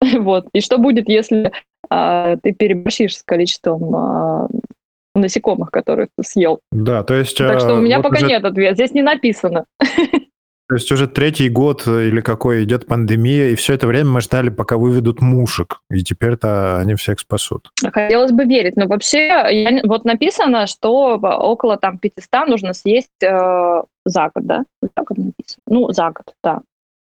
[0.19, 0.47] Вот.
[0.53, 1.51] И что будет, если
[1.89, 4.47] а, ты переборщишь с количеством а,
[5.13, 6.59] насекомых, которые ты съел?
[6.71, 7.37] Да, то есть...
[7.37, 8.75] Так что у меня вот пока уже- нет ответа.
[8.75, 9.65] Здесь не написано.
[10.67, 14.21] То есть уже третий год э, или какой идет пандемия, и все это время мы
[14.21, 17.69] ждали, пока выведут мушек, и теперь-то они всех спасут.
[17.93, 23.81] Хотелось бы верить, но вообще я вот написано, что около там 500 нужно съесть э,
[24.05, 24.63] за год, да?
[24.81, 25.61] За год написано.
[25.67, 26.61] Ну, за год, да.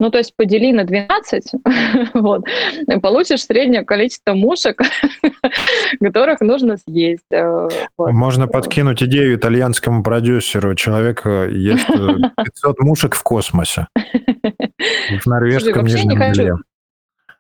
[0.04, 1.52] Ну, то есть подели на 12,
[2.14, 2.44] вот,
[2.90, 4.82] и получишь среднее количество мушек,
[6.02, 7.24] которых нужно съесть.
[7.32, 8.12] э, вот.
[8.12, 10.76] Можно подкинуть идею итальянскому продюсеру.
[10.76, 13.88] Человек э, ест э, 500 мушек в космосе.
[15.22, 16.42] В норвежском не нижнем хочу.
[16.42, 16.58] белье.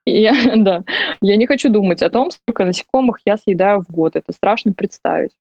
[0.06, 0.84] Я, да,
[1.19, 4.15] я не хочу думать о том, сколько насекомых я съедаю в год.
[4.15, 5.32] Это страшно представить.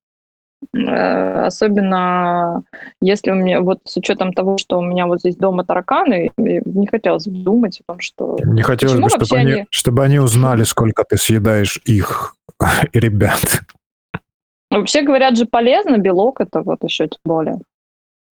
[0.75, 2.63] Э, Особенно
[3.01, 6.61] если у меня, вот с учетом того, что у меня вот здесь дома тараканы, и
[6.65, 8.37] не хотелось бы думать о том, что...
[8.45, 12.37] Не хотелось Почему бы, чтобы они, они- чтобы они узнали, сколько ты съедаешь их,
[12.93, 13.63] ребят.
[14.71, 17.59] Вообще говорят же полезно, белок это вот еще тем более.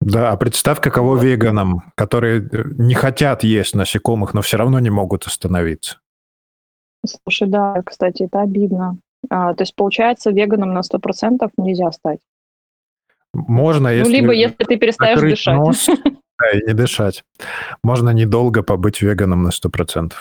[0.02, 4.90] Да, а представь, каково веганам, которые э, не хотят есть насекомых, но все равно не
[4.90, 6.00] могут остановиться.
[7.06, 8.98] Слушай, да, кстати, это обидно.
[9.30, 12.20] А, то есть, получается, веганом на 100% нельзя стать.
[13.34, 14.12] Можно, если...
[14.12, 15.56] ну, либо если ты перестаешь дышать.
[15.56, 15.90] нос,
[16.40, 17.24] да, и не дышать.
[17.84, 20.14] Можно недолго побыть веганом на 100%.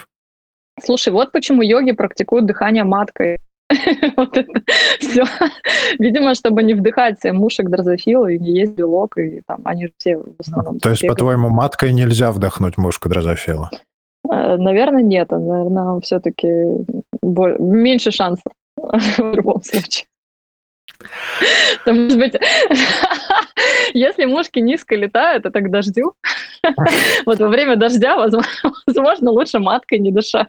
[0.83, 3.39] Слушай, вот почему йоги практикуют дыхание маткой.
[4.17, 4.63] Вот это
[4.99, 5.25] все.
[5.99, 10.19] Видимо, чтобы не вдыхать мушек дрозофила и не есть белок, и там они же все
[10.19, 10.79] в основном...
[10.79, 13.71] То есть, по-твоему, маткой нельзя вдохнуть мушку дрозофила?
[14.31, 15.31] Э, Наверное, нет.
[15.31, 16.47] Наверное, все-таки
[17.23, 18.53] меньше шансов
[19.19, 20.07] в любом случае.
[21.85, 22.35] То, может быть,
[23.95, 26.15] если мушки низко летают, это к дождю,
[27.27, 30.49] вот во время дождя, возможно, лучше маткой не дышать.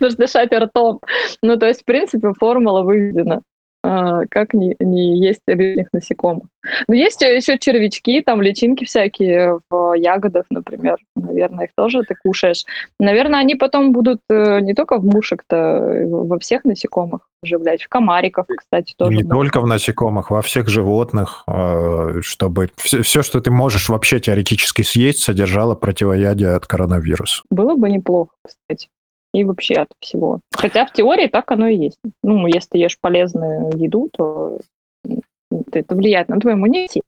[0.00, 1.00] Нужно дышать ртом.
[1.42, 3.42] Ну, то есть, в принципе, формула выведена.
[3.88, 6.44] А, Как не, не есть лишних насекомых.
[6.88, 10.98] Но есть еще червячки, там личинки всякие в ягодах, например.
[11.16, 12.64] Наверное, их тоже ты кушаешь.
[13.00, 17.82] Наверное, они потом будут э, не только в мушек-то, э, во всех насекомых оживлять.
[17.82, 19.16] В комариков, кстати, тоже.
[19.16, 19.36] Не можно.
[19.36, 25.22] только в насекомых, во всех животных, э, чтобы все, что ты можешь вообще теоретически съесть,
[25.22, 27.42] содержало противоядие от коронавируса.
[27.50, 28.88] Было бы неплохо, кстати.
[29.34, 30.40] И вообще от всего.
[30.52, 31.98] Хотя в теории так оно и есть.
[32.22, 34.58] Ну, если ешь полезную еду, то
[35.72, 37.04] это влияет на твой иммунитет.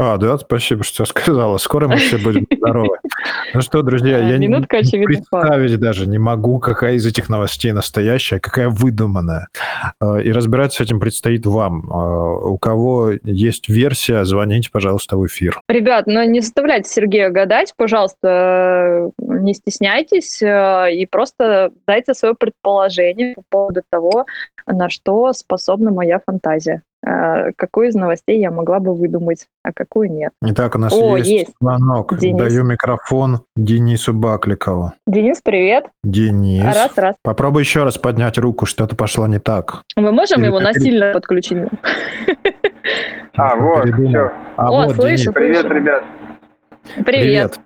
[0.00, 1.58] А, да, спасибо, что сказала.
[1.58, 2.96] Скоро мы все будем здоровы.
[3.52, 8.36] Ну что, друзья, А, я не, представить даже не могу, какая из этих новостей настоящая,
[8.36, 9.48] а какая выдуманная.
[10.00, 11.90] Э, И разбираться с этим предстоит вам.
[11.90, 15.60] Э, У кого есть версия, звоните, пожалуйста, в эфир.
[15.68, 23.34] Ребят, ну не заставляйте Сергея гадать, пожалуйста, не стесняйтесь э, и просто дайте свое предположение
[23.34, 24.26] по поводу того,
[24.66, 26.82] на что способна моя фантазия.
[27.06, 30.32] Э, Какую из новостей я могла бы выдумать, а какую нет.
[30.42, 31.50] Итак, у нас О, есть, есть.
[31.60, 32.16] звонок.
[32.18, 32.36] Денис.
[32.38, 34.92] Даю микрофон Денису Бакликову.
[35.06, 35.86] Денис, привет.
[36.02, 36.64] Денис.
[36.64, 37.14] Раз, раз.
[37.22, 39.82] Попробуй еще раз поднять руку, что-то пошло не так.
[39.96, 41.58] Мы можем Или его как- насильно подключить?
[43.36, 44.32] А, вот, все.
[44.56, 45.32] А О, вот, слышу.
[45.32, 45.32] Денис.
[45.32, 46.04] Привет, ребят.
[47.06, 47.60] Привет.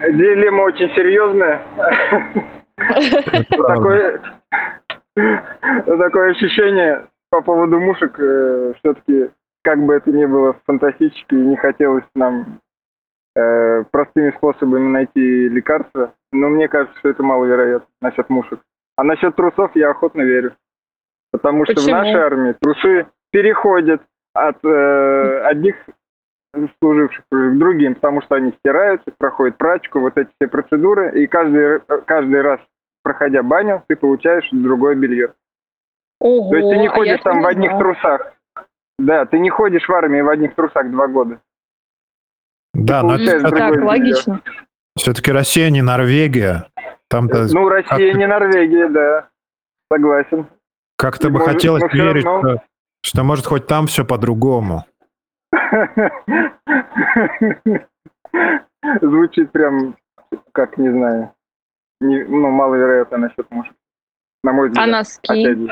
[0.00, 1.60] дилемма очень серьезная.
[3.50, 4.20] Такое,
[5.84, 8.14] такое ощущение по поводу мушек,
[8.78, 9.30] все-таки,
[9.62, 12.60] как бы это ни было фантастически, не хотелось нам
[13.36, 18.60] э, простыми способами найти лекарства, но мне кажется, что это маловероятно насчет мушек.
[18.96, 20.54] А насчет трусов я охотно верю.
[21.30, 21.88] Потому что Почему?
[21.88, 24.02] в нашей армии трусы переходят
[24.34, 25.76] от э, одних
[26.80, 31.80] служивших к другим, потому что они стираются, проходят прачку, вот эти все процедуры, и каждый,
[32.06, 32.60] каждый раз,
[33.02, 35.34] проходя баню, ты получаешь другое белье.
[36.20, 37.80] Ого, То есть ты не а ходишь этого там не в одних знала.
[37.84, 38.32] трусах.
[38.98, 41.40] Да, ты не ходишь в армии в одних трусах два года.
[42.74, 43.84] Да, но это Так, белье.
[43.86, 44.40] логично.
[44.96, 46.66] все-таки Россия не Норвегия.
[47.08, 49.28] Там-то Ну, Россия не Норвегия, да.
[49.92, 50.46] Согласен.
[50.96, 52.62] как-то бы может, хотелось верить, равно- что,
[53.02, 54.84] что может хоть там все по-другому.
[59.00, 59.96] Звучит прям,
[60.52, 61.32] как, не знаю,
[62.00, 63.70] не- ну, маловероятно насчет мужа.
[64.44, 64.84] На мой взгляд.
[64.86, 65.68] А носки?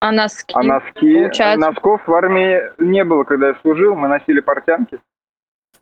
[0.00, 0.52] А носки?
[0.54, 3.94] А носки, Получается- носков в армии не было, когда я служил.
[3.96, 5.00] Мы носили портянки.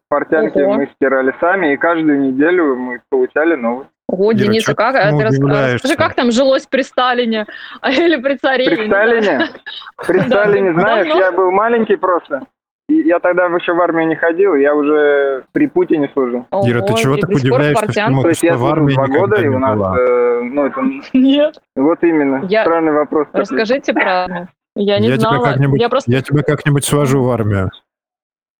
[0.08, 0.74] Портянки Ого.
[0.74, 3.88] мы стирали сами, и каждую неделю мы получали новые.
[4.08, 4.94] Ого, Ира, Денис, чё а как?
[4.94, 7.44] ты а ты расскажи, как там жилось при Сталине
[7.80, 8.66] А, или при царе?
[8.66, 8.86] При.
[8.86, 9.40] Сталине,
[10.06, 12.42] при Сталине, знаешь, я был маленький просто.
[12.88, 16.46] И я тогда еще в армию не ходил, я уже при Путине служил.
[16.52, 19.42] Ира, ты Ого, чего так удивляешься, мы- То есть я в служил армии два года,
[19.42, 20.80] и у нас, э, ну это,
[21.12, 23.26] Нет, вот именно, Я- странный вопрос.
[23.32, 24.48] расскажите правду.
[24.76, 25.44] Я не я тебя знала.
[25.46, 26.10] как-нибудь, Я просто...
[26.12, 27.70] я тебя как-нибудь свожу в армию.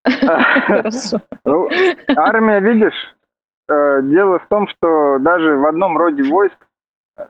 [0.04, 1.20] Хорошо.
[1.44, 1.68] Ну,
[2.16, 3.14] армия, видишь,
[3.68, 6.56] э, дело в том, что даже в одном роде войск
[7.18, 7.24] э,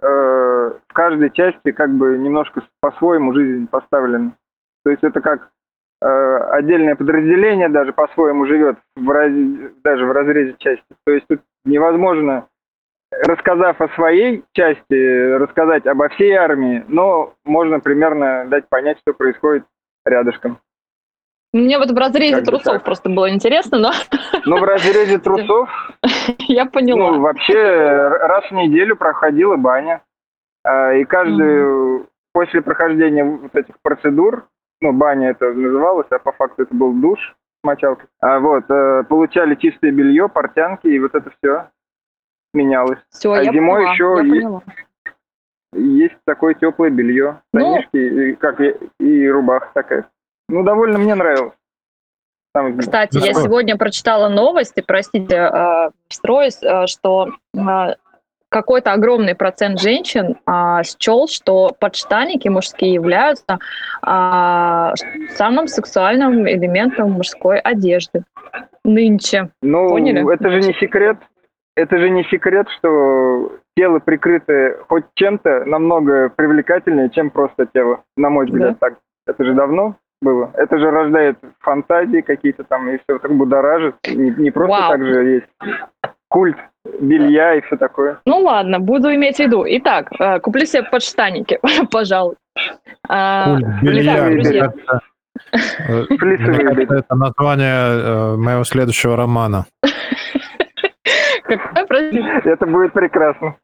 [0.88, 4.32] в каждой части как бы немножко по-своему жизнь поставлена.
[4.84, 5.50] То есть это как
[6.00, 10.84] отдельное подразделение даже по-своему живет в раз- даже в разрезе части.
[11.04, 12.46] То есть тут невозможно,
[13.10, 19.64] рассказав о своей части, рассказать обо всей армии, но можно примерно дать понять, что происходит
[20.04, 20.58] рядышком.
[21.52, 22.84] Мне вот в разрезе Как трусов так.
[22.84, 23.92] просто было интересно, но
[24.44, 25.70] Но в разрезе трусов
[26.40, 27.12] я Ну, поняла.
[27.18, 30.02] вообще, р- раз в неделю проходила баня.
[30.64, 34.46] А, И каждую, после прохождения вот этих процедур,
[34.80, 37.18] ну, баня это называлось, а по факту это был душ
[37.62, 41.68] с мочалкой, а вот, э, получали чистое белье, портянки, и вот это все
[42.54, 42.98] менялось.
[43.10, 44.62] Все, а я зимой поняла, еще я е- поняла.
[45.72, 47.60] Есть такое теплое белье, Ну.
[47.60, 50.08] штанишки, и, как и, и рубаха такая.
[50.48, 51.52] Ну, довольно мне нравилось.
[52.54, 57.58] Там, Кстати, Ну я сегодня прочитала новости, простите, э, встроюсь, э, что э,
[58.56, 63.58] какой-то огромный процент женщин а, счел, что подштанники мужские являются
[64.00, 64.94] а,
[65.34, 68.24] самым сексуальным элементом мужской одежды
[68.82, 69.50] нынче.
[69.60, 70.24] Ну, Поняли?
[70.32, 71.18] это же не секрет.
[71.76, 78.04] Это же не секрет, что тело, прикрытое хоть чем-то, намного привлекательнее, чем просто тело.
[78.16, 78.94] На мой взгляд, так.
[79.26, 80.50] Это же давно было.
[80.54, 83.96] Это же рождает фантазии какие-то там, и все так будоражит.
[84.08, 84.92] Не, не просто Вау.
[84.92, 85.46] так же есть
[86.28, 86.56] культ
[87.00, 88.20] белья и все такое.
[88.26, 89.64] Ну ладно, буду иметь в виду.
[89.66, 91.58] Итак, э, куплю себе подштанники,
[91.90, 92.36] пожалуй.
[93.08, 94.28] А, белья,
[96.98, 99.66] это название э, моего следующего романа.
[101.48, 103.56] Это будет прекрасно.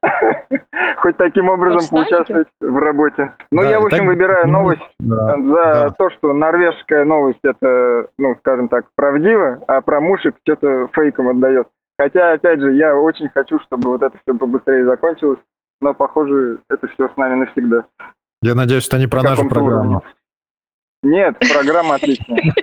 [0.99, 3.33] Хоть таким образом поучаствовать в работе.
[3.51, 8.69] Ну, я, в общем, выбираю ну, новость за то, что норвежская новость это, ну, скажем
[8.69, 11.67] так, правдиво, а про мушек что-то фейком отдает.
[11.99, 15.39] Хотя, опять же, я очень хочу, чтобы вот это все побыстрее закончилось,
[15.81, 17.85] но, похоже, это все с нами навсегда.
[18.43, 19.91] Я надеюсь, это не про нашу программу.
[19.97, 20.01] уровне.
[21.05, 22.55] Нет, программа отличная.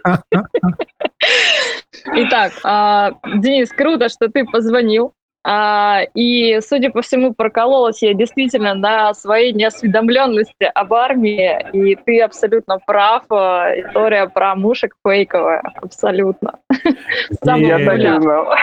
[2.06, 5.14] Итак, а, Денис, круто, что ты позвонил.
[5.46, 11.66] А, и, судя по всему, прокололась я действительно на своей неосведомленности об армии.
[11.74, 13.24] И ты абсолютно прав.
[13.30, 15.62] а, История про мушек фейковая.
[15.82, 16.60] Абсолютно.
[17.44, 18.54] Я так и знал.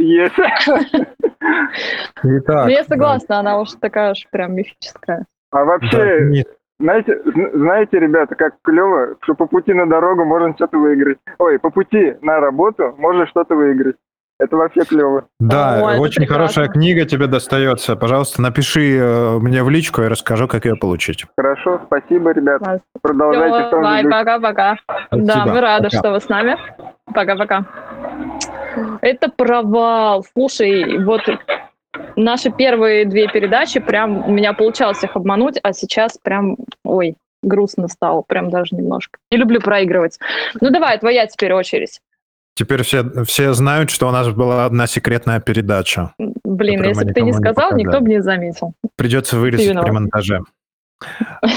[0.00, 0.34] Есть.
[2.22, 5.26] Итак, Ну, я согласна, она уж такая уж прям мифическая.
[5.52, 6.44] А да, вообще, Денис,
[6.78, 11.18] знаете, зн- знаете, ребята, как клево, что по пути на дорогу можно что-то выиграть.
[11.38, 13.96] Ой, по пути на работу можно что-то выиграть.
[14.38, 15.24] Это вообще клево.
[15.38, 16.34] Да, О, очень прекрасно.
[16.46, 17.94] хорошая книга тебе достается.
[17.94, 21.26] Пожалуйста, напиши э, мне в личку, я расскажу, как ее получить.
[21.36, 22.60] Хорошо, спасибо, ребят.
[22.62, 22.80] Класс.
[23.02, 24.76] Продолжайте в Всё, том же Бай, пока-пока.
[25.10, 25.98] Да, мы рады, Пока.
[25.98, 26.56] что вы с нами.
[27.12, 27.66] Пока-пока.
[29.00, 30.24] Это провал.
[30.32, 31.22] Слушай, вот
[32.16, 37.88] наши первые две передачи, прям у меня получалось их обмануть, а сейчас прям, ой, грустно
[37.88, 39.18] стало, прям даже немножко.
[39.30, 40.18] Не люблю проигрывать.
[40.60, 42.00] Ну давай, твоя теперь очередь.
[42.54, 46.12] Теперь все, все знают, что у нас была одна секретная передача.
[46.44, 48.74] Блин, если бы ты не никому не сказал, никто бы не заметил.
[48.96, 50.40] Придется вырезать при монтаже.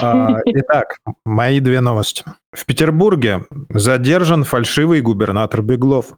[0.02, 2.24] А, Итак, мои две новости.
[2.54, 6.18] В Петербурге задержан фальшивый губернатор Беглов.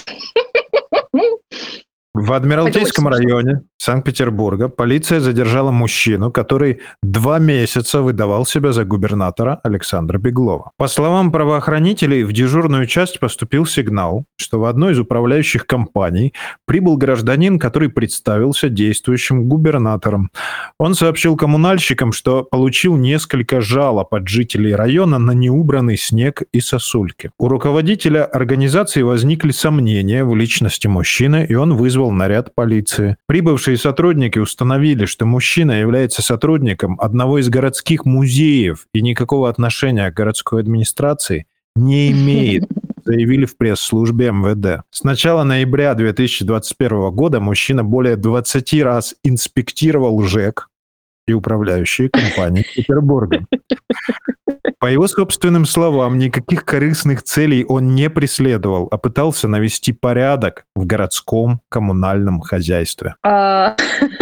[2.13, 10.17] В Адмиралтейском районе Санкт-Петербурга полиция задержала мужчину, который два месяца выдавал себя за губернатора Александра
[10.17, 10.71] Беглова.
[10.77, 16.33] По словам правоохранителей, в дежурную часть поступил сигнал, что в одной из управляющих компаний
[16.67, 20.31] прибыл гражданин, который представился действующим губернатором.
[20.79, 27.31] Он сообщил коммунальщикам, что получил несколько жалоб от жителей района на неубранный снег и сосульки.
[27.39, 33.17] У руководителя организации возникли сомнения в личности мужчины, и он вызвал наряд полиции.
[33.27, 40.15] Прибывшие сотрудники установили, что мужчина является сотрудником одного из городских музеев и никакого отношения к
[40.15, 41.45] городской администрации
[41.75, 42.63] не имеет
[43.03, 44.83] заявили в пресс-службе МВД.
[44.91, 50.69] С начала ноября 2021 года мужчина более 20 раз инспектировал ЖЭК
[51.27, 53.45] и управляющие компании Петербурга.
[54.81, 60.87] По его собственным словам, никаких корыстных целей он не преследовал, а пытался навести порядок в
[60.87, 63.13] городском коммунальном хозяйстве.
[63.23, 63.75] А,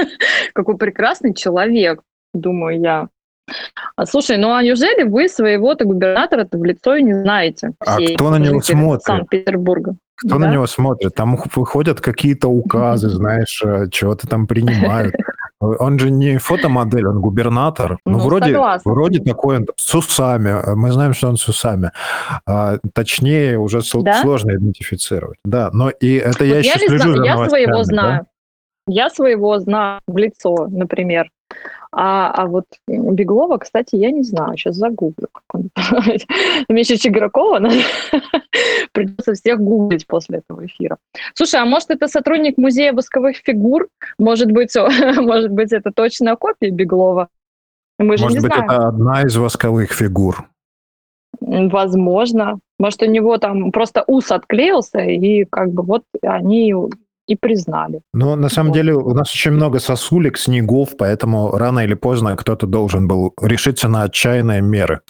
[0.54, 2.02] Какой прекрасный человек,
[2.34, 3.08] думаю я.
[3.96, 7.72] А, Слушай, ну а неужели вы своего-то губернатора-то в лицо и не знаете?
[7.80, 9.04] А кто на него смотрит?
[9.04, 9.96] Санкт-Петербурга.
[10.18, 10.40] Кто Да?
[10.40, 11.16] на него смотрит?
[11.16, 15.16] Там выходят какие-то указы, знаешь, э, чего-то там принимают.
[15.62, 17.98] Он же не фотомодель, он губернатор.
[18.06, 18.92] Ну, Ну, вроде, согласна.
[18.92, 20.56] вроде такой он с усами.
[20.76, 21.92] Мы знаем, что он с усами.
[22.46, 24.22] А, точнее, уже Да?
[24.22, 25.38] сложно идентифицировать.
[25.44, 27.84] Да, но и это я Вот еще слежу знаю, за я своего да.
[27.84, 28.26] знаю.
[28.88, 31.30] Я своего знаю в лицо, например.
[31.92, 34.56] А, а вот Беглова, кстати, я не знаю.
[34.58, 35.28] Сейчас загуглю.
[35.32, 35.70] Как он.
[36.70, 37.76] Меньше Чигракова надо-
[38.92, 40.98] придется всех гуглить после этого эфира.
[41.34, 43.88] Слушай, а может это сотрудник музея восковых фигур?
[44.20, 44.76] Может быть,
[45.18, 47.28] может быть это точная копия Беглова?
[47.98, 48.70] Мы же Может не быть, знаем.
[48.70, 50.48] это одна из восковых фигур.
[51.42, 52.60] Возможно.
[52.78, 56.74] Может, у него там просто ус отклеился, и как бы вот они
[57.30, 58.02] и признали.
[58.14, 58.76] Но на самом Вот.
[58.76, 63.88] деле у нас очень много сосулек, снегов, поэтому рано или поздно кто-то должен был решиться
[63.88, 65.02] на отчаянные меры.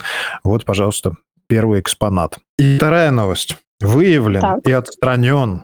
[0.44, 1.14] Вот, пожалуйста,
[1.48, 2.38] первый экспонат.
[2.58, 3.58] И вторая новость.
[3.80, 4.68] Выявлен Так.
[4.68, 5.64] и отстранен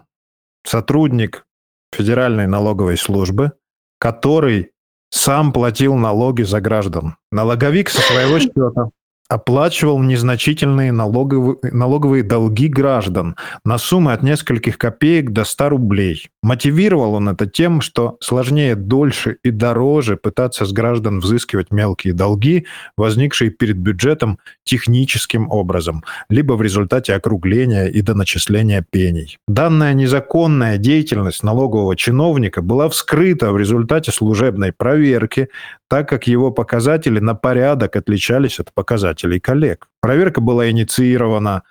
[0.65, 1.45] сотрудник
[1.93, 3.51] Федеральной налоговой службы,
[3.99, 4.71] который
[5.09, 7.17] сам платил налоги за граждан.
[7.31, 8.89] Налоговик со своего счета
[9.27, 16.29] оплачивал незначительные налоговые, налоговые долги граждан на суммы от нескольких копеек до 100 рублей.
[16.43, 22.67] Мотивировал он это тем, что сложнее, дольше и дороже пытаться с граждан взыскивать мелкие долги,
[22.97, 29.39] возникшие перед бюджетом техническим образом, либо в результате округления и доначисления пений.
[29.47, 35.49] Данная незаконная деятельность налогового чиновника была вскрыта в результате служебной проверки,
[35.87, 39.87] так как его показатели на порядок отличались от показателей коллег.
[40.01, 41.63] Проверка была инициирована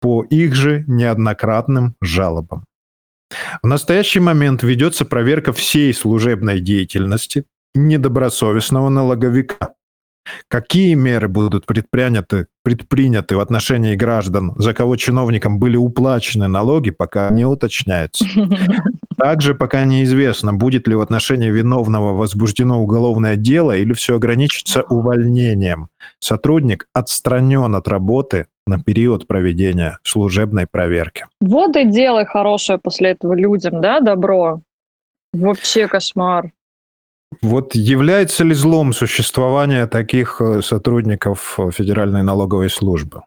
[0.00, 2.64] по их же неоднократным жалобам.
[3.62, 7.44] В настоящий момент ведется проверка всей служебной деятельности
[7.74, 9.71] недобросовестного налоговика.
[10.48, 17.30] Какие меры будут предприняты, предприняты в отношении граждан, за кого чиновникам были уплачены налоги, пока
[17.30, 18.24] не уточняется.
[19.18, 25.88] Также пока неизвестно, будет ли в отношении виновного возбуждено уголовное дело или все ограничится увольнением.
[26.18, 31.26] Сотрудник отстранен от работы на период проведения служебной проверки.
[31.40, 34.60] Вот и делай хорошее после этого людям, да, добро.
[35.32, 36.52] Вообще кошмар.
[37.40, 43.22] Вот является ли злом существование таких э, сотрудников э, Федеральной налоговой службы?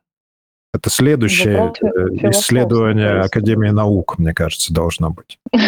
[0.73, 3.21] Это следующее фи- э, исследование.
[3.21, 5.39] Академии наук, мне кажется, должно быть.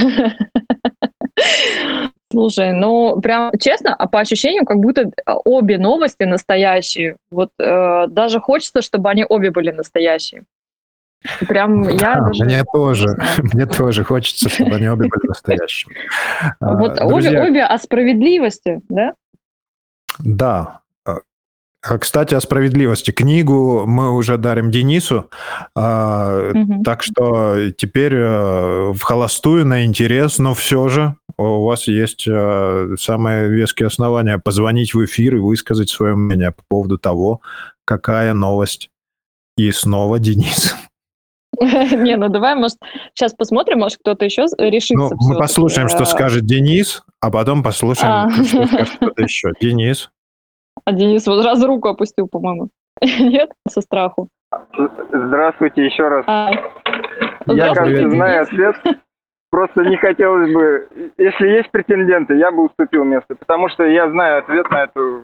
[2.29, 5.09] Слушай, ну прям честно, а по ощущениям, как будто
[5.45, 7.15] обе новости настоящие.
[7.31, 10.43] Вот э, даже хочется, чтобы они обе были настоящие.
[11.47, 12.43] Прям я Да, даже...
[12.45, 13.07] мне тоже,
[13.53, 15.95] мне тоже хочется, чтобы они обе были настоящими.
[16.59, 19.13] А, Вот обе, друзья, обе о справедливости, да?
[20.19, 20.79] Да.
[21.05, 23.11] А, Кстати, о справедливости.
[23.11, 25.29] Книгу мы уже дарим Денису,
[25.75, 26.83] а, Мгм.
[26.83, 32.95] так что теперь э, в холостую на интерес, но все же у вас есть э,
[32.99, 37.41] самые веские основания позвонить в эфир и высказать свое мнение по поводу того,
[37.85, 38.89] какая новость.
[39.55, 40.75] И снова Денис.
[41.97, 42.77] Не, ну давай, может,
[43.13, 44.95] сейчас посмотрим, может, кто-то еще решится.
[44.95, 48.29] Ну, мы послушаем, что Э, скажет Денис, а потом послушаем, А.
[48.29, 49.51] что скажет кто-то еще.
[49.59, 50.09] Денис.
[50.85, 52.69] А Денис вот сразу руку опустил, по-моему.
[53.01, 53.51] Нет?
[53.67, 54.29] Со страху.
[55.11, 56.23] Здравствуйте еще раз.
[56.27, 56.51] А,
[57.47, 58.75] Я, кажется, знаю ответ.
[59.49, 60.87] Просто не хотелось бы...
[61.17, 65.23] Если есть претенденты, я бы уступил место, потому что я знаю ответ на эту,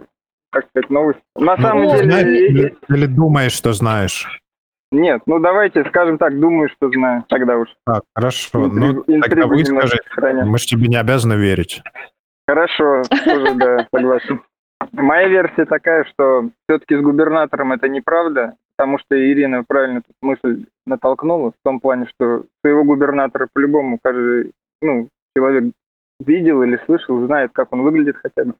[0.51, 1.19] как сказать, новость.
[1.36, 2.03] На самом Ну, деле...
[2.11, 4.39] Знаешь, и- или, или думаешь, что знаешь?
[4.93, 7.25] Нет, ну давайте, скажем так, думаю, что знаю.
[7.27, 7.67] Тогда уж.
[7.85, 8.67] Так, хорошо.
[8.67, 10.09] Интригу- Ну, тогда вы немножко скажите.
[10.09, 10.47] сохраняем.
[10.49, 11.81] Мы же тебе не обязаны верить.
[12.47, 14.41] Хорошо, тоже, да, согласен.
[14.91, 20.65] Моя версия такая, что все-таки с губернатором это неправда, потому что Ирина правильно тут мысль
[20.85, 25.73] натолкнула в том плане, что своего губернатора по-любому каждый ну, человек
[26.19, 28.53] видел или слышал, знает, как он выглядит хотя бы.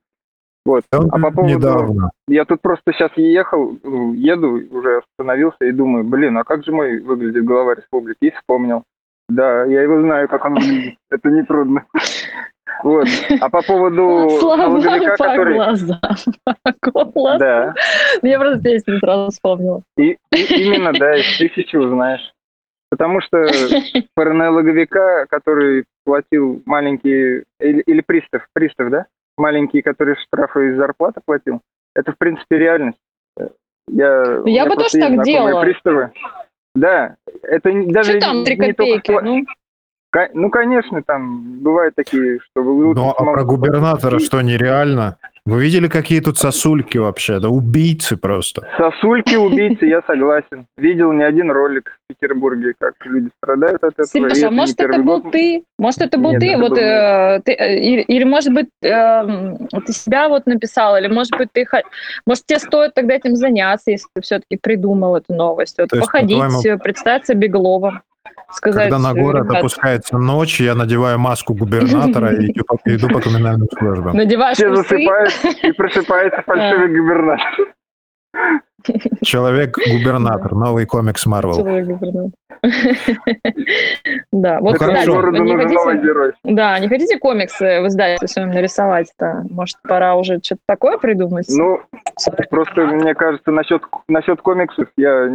[0.66, 0.84] Вот.
[0.94, 2.12] Он А по поводу- недавно.
[2.28, 6.72] Я тут просто сейчас ехал, ну, еду, уже остановился и думаю, блин, а как же
[6.72, 8.18] мой выглядит глава республики?
[8.22, 8.84] И вспомнил.
[9.30, 10.96] Да, я его знаю, как он выглядит.
[11.12, 11.86] Это нетрудно.
[12.84, 13.08] Вот.
[13.40, 15.56] А по поводу налоговика, по который...
[15.56, 16.00] глазам.
[16.94, 17.40] По глазам.
[17.40, 17.74] Да,
[18.24, 19.84] Я просто песню сразу вспомнила.
[19.98, 22.34] и, и именно, да, из тысячи узнаешь.
[22.90, 23.48] Потому что
[24.16, 29.06] про налоговика, который платил маленькие, или, или пристав, пристав, да?
[29.38, 31.62] Маленькие, которые штрафы из зарплаты платил,
[31.96, 32.98] это, в принципе, реальность.
[33.88, 35.62] Я, у меня бы тоже так делала.
[35.62, 36.12] Приставы.
[36.76, 39.12] Да, это даже Что там, три не только копейки?
[39.12, 39.46] пла- Ну,
[40.34, 45.18] Ну, конечно, там бывают такие, что вы Ну, а про губернатора что, нереально?
[45.46, 47.40] Вы видели, какие тут сосульки вообще?
[47.42, 48.66] Да убийцы просто.
[48.78, 50.68] Сосульки убийцы, я согласен.
[50.78, 54.08] Видел не один ролик в Петербурге, как люди страдают от этого.
[54.08, 55.66] Сережа, а может, это был ты?
[55.78, 56.48] Может, это был Нет, ты?
[56.48, 61.08] это Вот был э, ты, э, или, может быть, эм, ты себя вот написал, или,
[61.08, 61.68] может быть, ты...
[62.26, 65.78] Может, тебе стоит тогда этим заняться, если ты все-таки придумал эту новость.
[65.78, 68.02] Вот походить, э, представиться Бегловым,
[68.52, 68.90] сказать...
[68.90, 73.08] Когда на э, город «Ребят, опускается ночь, я надеваю маску губернатора и иду по- иду
[73.10, 74.16] по коммунальным службам.
[74.16, 77.74] Надеваешь Все засыпают, и просыпается фальшивый губернатор.
[79.22, 81.64] Человек-губернатор, новый комикс Марвел.
[84.32, 86.08] Да, вот, городу не нужен новый хотите...
[86.08, 86.32] герой.
[86.44, 89.46] Да, не хотите комиксы в издательстве своем нарисовать-то?
[89.50, 91.48] Может, пора уже что-то такое придумать?
[91.50, 91.82] Ну,
[92.50, 95.30] просто мне кажется, насчет, насчет комиксов, я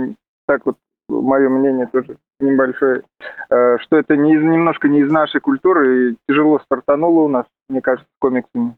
[0.47, 0.77] так вот,
[1.11, 3.03] мое мнение тоже небольшое,
[3.51, 7.45] э, что это не из, немножко не из нашей культуры, и тяжело стартануло у нас,
[7.69, 8.75] мне кажется, с комиксами.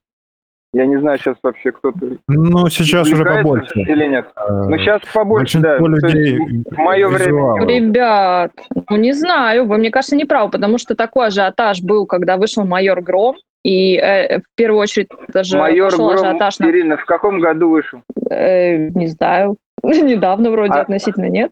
[0.73, 1.99] Я не знаю сейчас вообще кто-то
[2.29, 3.73] Ну, сейчас уже побольше.
[3.81, 4.27] или нет.
[4.37, 5.79] Э, Ну, сейчас побольше, да.
[5.79, 6.39] Людей
[6.71, 7.67] в мое время визуалы.
[7.67, 8.53] Ребят,
[8.89, 12.65] ну не знаю, вы, мне кажется, не правы, потому что такой ажиотаж был, когда вышел
[12.65, 16.71] «Майор Гром», и э, в первую очередь даже Майор пошел Гром, ажиотаж на...
[16.71, 18.03] Ирина, в каком году вышел?
[18.31, 21.51] э, не знаю, недавно вроде А- относительно нет.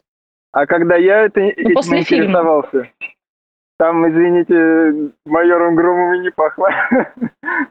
[0.59, 2.64] А когда я это, этим Ну, после фильма.
[3.78, 6.68] Там, извините, майором Громовым не пахло.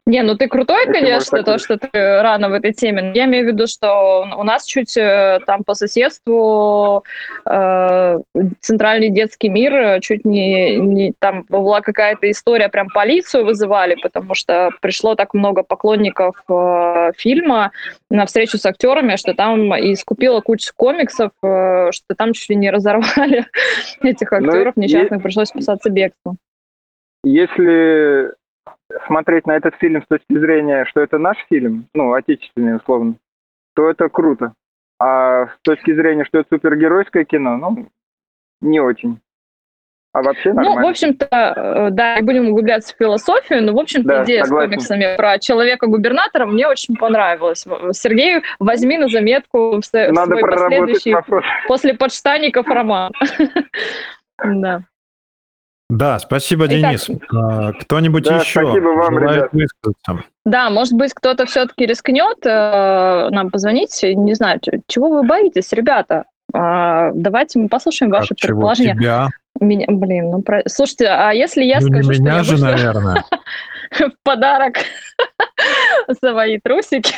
[0.05, 3.01] Не, ну ты крутой, Если конечно, то, что ты рано в этой теме.
[3.01, 7.03] Но Я имею в виду, что у нас чуть э, там по соседству
[7.45, 8.17] э,
[8.61, 14.33] центральный детский мир э, чуть не, не там была какая-то история, прям полицию вызывали, потому
[14.33, 17.71] что пришло так много поклонников э, фильма
[18.09, 22.55] на встречу с актерами, что там и скупила кучу комиксов, э, что там чуть ли
[22.55, 23.45] не разорвали
[24.01, 26.37] этих Ну, актеров и- несчастных, пришлось спасаться бегством.
[27.23, 28.33] Если
[29.07, 33.15] смотреть на этот фильм с точки зрения, что это наш фильм, ну, отечественный условно,
[33.75, 34.53] то это круто.
[34.99, 37.87] А с точки зрения, что это супергеройское кино, ну,
[38.61, 39.19] не очень.
[40.13, 40.81] А вообще нормально.
[40.81, 44.45] Ну, в общем-то, э, да, не будем углубляться в философию, но, в общем-то, Да, идея
[44.45, 44.69] согласен.
[44.69, 47.65] с комиксами про человека-губернатора мне очень понравилась.
[47.91, 51.43] Сергей, возьми на заметку в Надо свой последующий вопрос.
[51.67, 53.11] после подштанников роман.
[54.43, 54.83] Да.
[55.89, 56.77] Да, спасибо, Итак.
[56.77, 57.09] Денис.
[57.33, 59.49] А, Кто-нибудь Да, еще спасибо вам, желает ребят.
[59.53, 60.29] высказаться?
[60.45, 63.97] Да, может быть, кто-то все-таки рискнет э, нам позвонить.
[64.03, 66.25] Не знаю, чего вы боитесь, ребята?
[66.53, 68.93] А, давайте мы послушаем ваши От чего предположения.
[68.95, 69.27] тебя?
[69.59, 72.55] Меня, блин, ну про- слушайте, а если я Ну, не скажу, что меня я же,
[72.55, 73.23] вышла- наверное.
[73.91, 74.75] в подарок
[76.19, 77.15] свои трусики,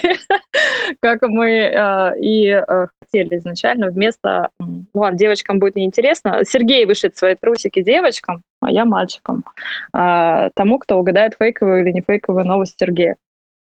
[1.02, 4.50] как мы э, и э, хотели изначально, вместо...
[4.94, 6.44] Ладно, девочкам будет неинтересно.
[6.48, 9.44] Сергей вышлет свои трусики девочкам, а я мальчикам.
[9.94, 13.16] А, тому, кто угадает фейковую или не фейковую новость Сергея.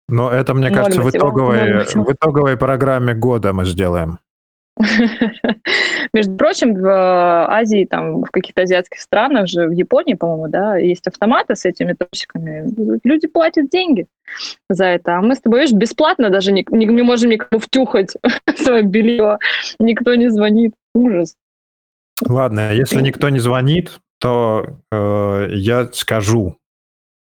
[0.09, 4.19] Но это, мне Ноль кажется, в мотивов, итоговой, в итоговой программе года мы сделаем.
[6.13, 11.07] Между прочим, в Азии, там, в каких-то азиатских странах же, в Японии, по-моему, да, есть
[11.07, 12.69] автоматы с этими трусиками.
[13.05, 14.07] Люди платят деньги
[14.69, 15.19] за это.
[15.19, 18.17] А мы с тобой, видишь, бесплатно даже не, не, не можем никому втюхать
[18.57, 19.39] свое белье.
[19.79, 20.75] Никто не звонит.
[20.95, 21.37] Ужас.
[22.27, 26.57] Ладно, если никто не звонит, то э, я скажу,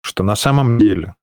[0.03, 1.14] что на самом деле...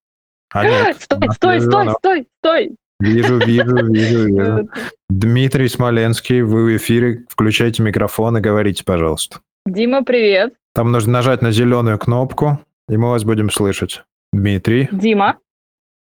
[0.52, 2.76] А нет, Стой, стой, стой, стой, стой.
[3.00, 4.70] Вижу, вижу, вижу, вижу.
[5.10, 7.26] Дмитрий Смоленский, вы в эфире.
[7.30, 9.40] Включайте микрофон и говорите, пожалуйста.
[9.66, 10.54] Дима, привет.
[10.74, 14.04] Там нужно нажать на зеленую кнопку, и мы вас будем слышать.
[14.32, 15.38] Дмитрий, Дима.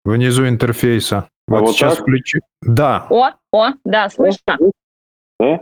[0.03, 1.27] внизу интерфейса.
[1.47, 2.01] А Вот вот сейчас так?
[2.03, 2.39] включи.
[2.61, 4.57] Да, О, о, да, слышно.
[5.39, 5.61] Да?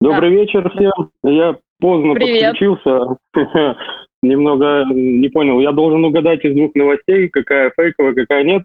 [0.00, 1.10] Добрый вечер всем.
[1.22, 2.52] Я поздно Привет.
[2.58, 3.16] подключился.
[4.22, 5.60] Немного не понял.
[5.60, 8.62] Я должен угадать из двух новостей, какая фейковая, какая нет.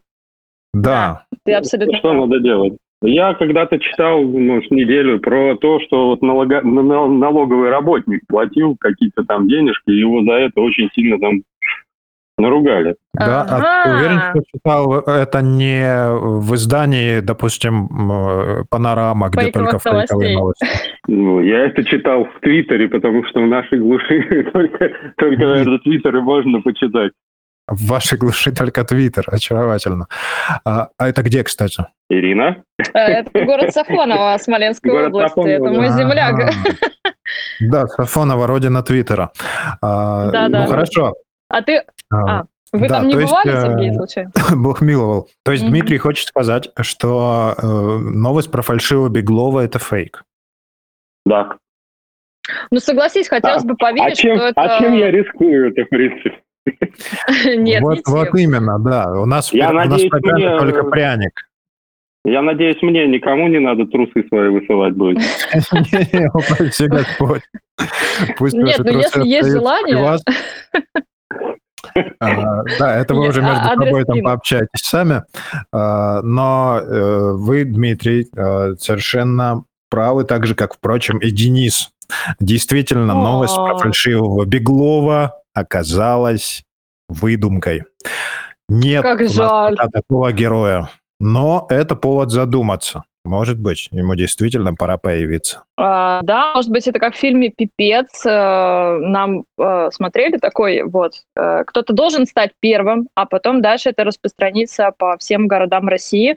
[0.82, 1.24] Да.
[1.44, 2.28] Ты абсолютно Что прав.
[2.28, 2.74] надо делать?
[3.02, 9.24] Я когда-то читал, может, неделю про то, что вот налога- на- налоговый работник платил какие-то
[9.26, 11.42] там денежки, и его за это очень сильно там
[12.38, 12.96] наругали.
[13.14, 13.98] Да, а ты Ага.
[13.98, 16.10] уверен, что читал это не
[16.42, 17.88] в издании, допустим,
[18.70, 20.68] «Панорама», где Фейковых только фейковые новости?
[21.08, 26.22] Ну, я это читал в Твиттере, потому что в нашей глуши только, только наверное, Твиттеры
[26.22, 27.12] можно почитать.
[27.68, 30.08] В вашей глуши только Твиттер, очаровательно.
[30.66, 31.86] А, а это где, кстати?
[32.10, 32.64] Ирина?
[32.94, 35.30] Э, Это город Сафоново, Смоленской Город области.
[35.30, 35.72] Сафоново, Это да.
[35.72, 36.54] мой земляк.
[37.60, 39.32] Да, Сафонова, родина Твиттера.
[39.82, 40.66] А, Да-да.
[40.66, 41.16] Ну, хорошо.
[41.50, 44.32] А ты, А, А, вы Да, там не то есть, бывали, э, Сергей, случайно?
[44.56, 45.30] Бог миловал.
[45.44, 45.72] То есть Мгм.
[45.72, 50.24] Дмитрий хочет сказать, что э, новость про фальшивого Беглова– это фейк.
[51.26, 51.58] Да.
[52.70, 54.62] Ну, согласись, хотелось бы А поверить, чем, что это...
[54.62, 56.42] а чем я рискую это, в принципе?
[57.58, 59.12] Нет, вот, не вот именно, да.
[59.22, 61.32] У нас, Я у нас надеюсь, программе мне- только пряник.
[62.28, 65.20] Я надеюсь, мне никому не надо трусы свои высылать будет.
[66.90, 67.42] Господь.
[68.38, 70.18] Пусть Нет, ну, трусы если есть желание-.
[72.20, 75.24] А, Да, это вы уже а- между собой там пообщаетесь сами.
[75.72, 81.92] А, Но э, вы, Дмитрий, э, совершенно правы, так же, как, впрочем, и Денис.
[82.40, 83.78] Действительно, новость про О.
[83.78, 86.64] фальшивого Беглова оказалась
[87.10, 87.84] выдумкой.
[88.70, 89.76] Нет Как у жаль.
[89.92, 90.90] такого героя.
[91.20, 93.04] Но это повод задуматься.
[93.24, 95.64] Может быть, ему действительно пора появиться.
[95.78, 98.24] А, да, может быть, это как в фильме «Пипец».
[98.24, 104.04] э, Нам э, смотрели такой, вот, э, кто-то должен стать первым, а потом дальше это
[104.04, 106.36] распространится по всем городам России.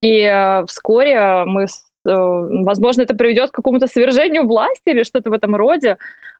[0.00, 1.86] И э, вскоре мы, с-
[2.64, 5.96] возможно, это приведет к какому-то свержению власти или что-то в этом роде,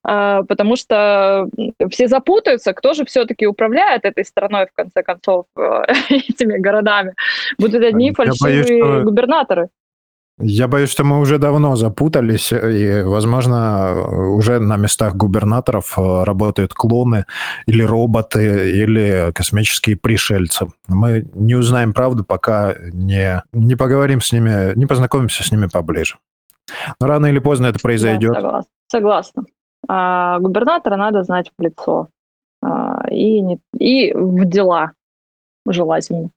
[0.08, 1.48] э, потому что
[1.90, 7.14] все запутаются, кто же все-таки управляет этой страной, в конце концов, э, этими городами.
[7.58, 9.68] Будут одни Я боюсь, фальшивые что- губернаторы.
[10.40, 16.74] Я боюсь, что мы уже давно запутались, и, возможно, уже на местах губернаторов э, работают
[16.74, 17.26] клоны
[17.66, 20.68] или роботы, или космические пришельцы.
[20.86, 26.18] Мы не узнаем правду, пока не, не поговорим с ними, не познакомимся с ними поближе.
[27.00, 28.34] Но рано или поздно это произойдет.
[28.34, 28.70] Да, согласна.
[28.88, 29.44] Согласна.
[29.88, 32.08] А, губернатора надо знать в лицо.
[32.62, 34.92] А, и, не, и в дела
[35.66, 36.30] желательно.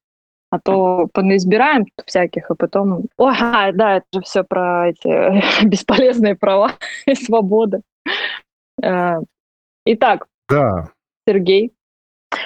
[0.51, 3.05] А то понаизбираем всяких, а потом...
[3.17, 6.73] Ой, а, да, это же все про эти бесполезные права
[7.05, 7.81] и свободы.
[8.83, 9.19] Э,
[9.85, 10.89] Итак, Да,
[11.27, 11.71] Сергей,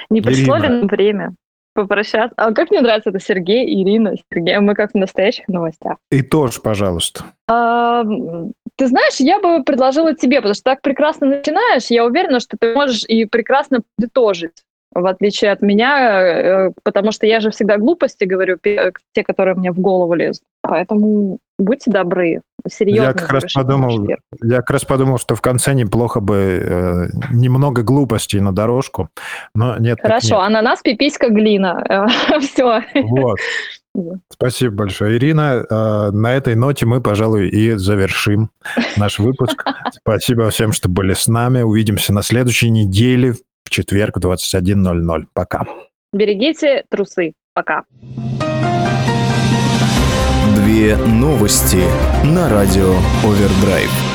[0.08, 1.34] не пришло ли нам время
[1.74, 2.34] попрощаться?
[2.36, 4.58] А как мне нравится это Сергей, Ирина, Сергей.
[4.60, 5.96] Мы как в настоящих новостях.
[6.10, 7.24] и тоже, пожалуйста.
[7.48, 8.02] А,
[8.76, 12.72] Ты знаешь, я бы предложила тебе, потому что так прекрасно начинаешь, я уверена, что ты
[12.74, 14.62] можешь и прекрасно подытожить,
[15.00, 19.54] в отличие от меня, э, потому что я же всегда глупости говорю, пе- те, которые
[19.54, 20.42] мне в голову лезут.
[20.62, 23.08] Поэтому будьте добры, серьезно.
[23.08, 24.08] Я как раз подумал,
[24.42, 29.08] я как раз подумал, что в конце неплохо бы э, немного глупостей на дорожку,
[29.54, 29.98] но нет.
[30.00, 30.46] Хорошо, нет.
[30.46, 32.06] ананас, пиписька, глина.
[32.40, 32.82] Все.
[32.94, 33.38] Вот.
[34.30, 35.64] Спасибо большое, Ирина.
[35.70, 38.50] Э, На этой ноте мы, пожалуй, и завершим
[38.98, 39.64] наш выпуск.
[39.92, 41.62] Спасибо всем, что были с нами.
[41.62, 43.34] Увидимся на следующей неделе
[43.66, 45.26] в четверг в 21.00.
[45.34, 45.64] Пока.
[46.12, 47.32] Берегите трусы.
[47.52, 47.84] Пока.
[50.54, 51.82] Две новости
[52.24, 52.94] на радио
[53.24, 54.05] Овердрайв.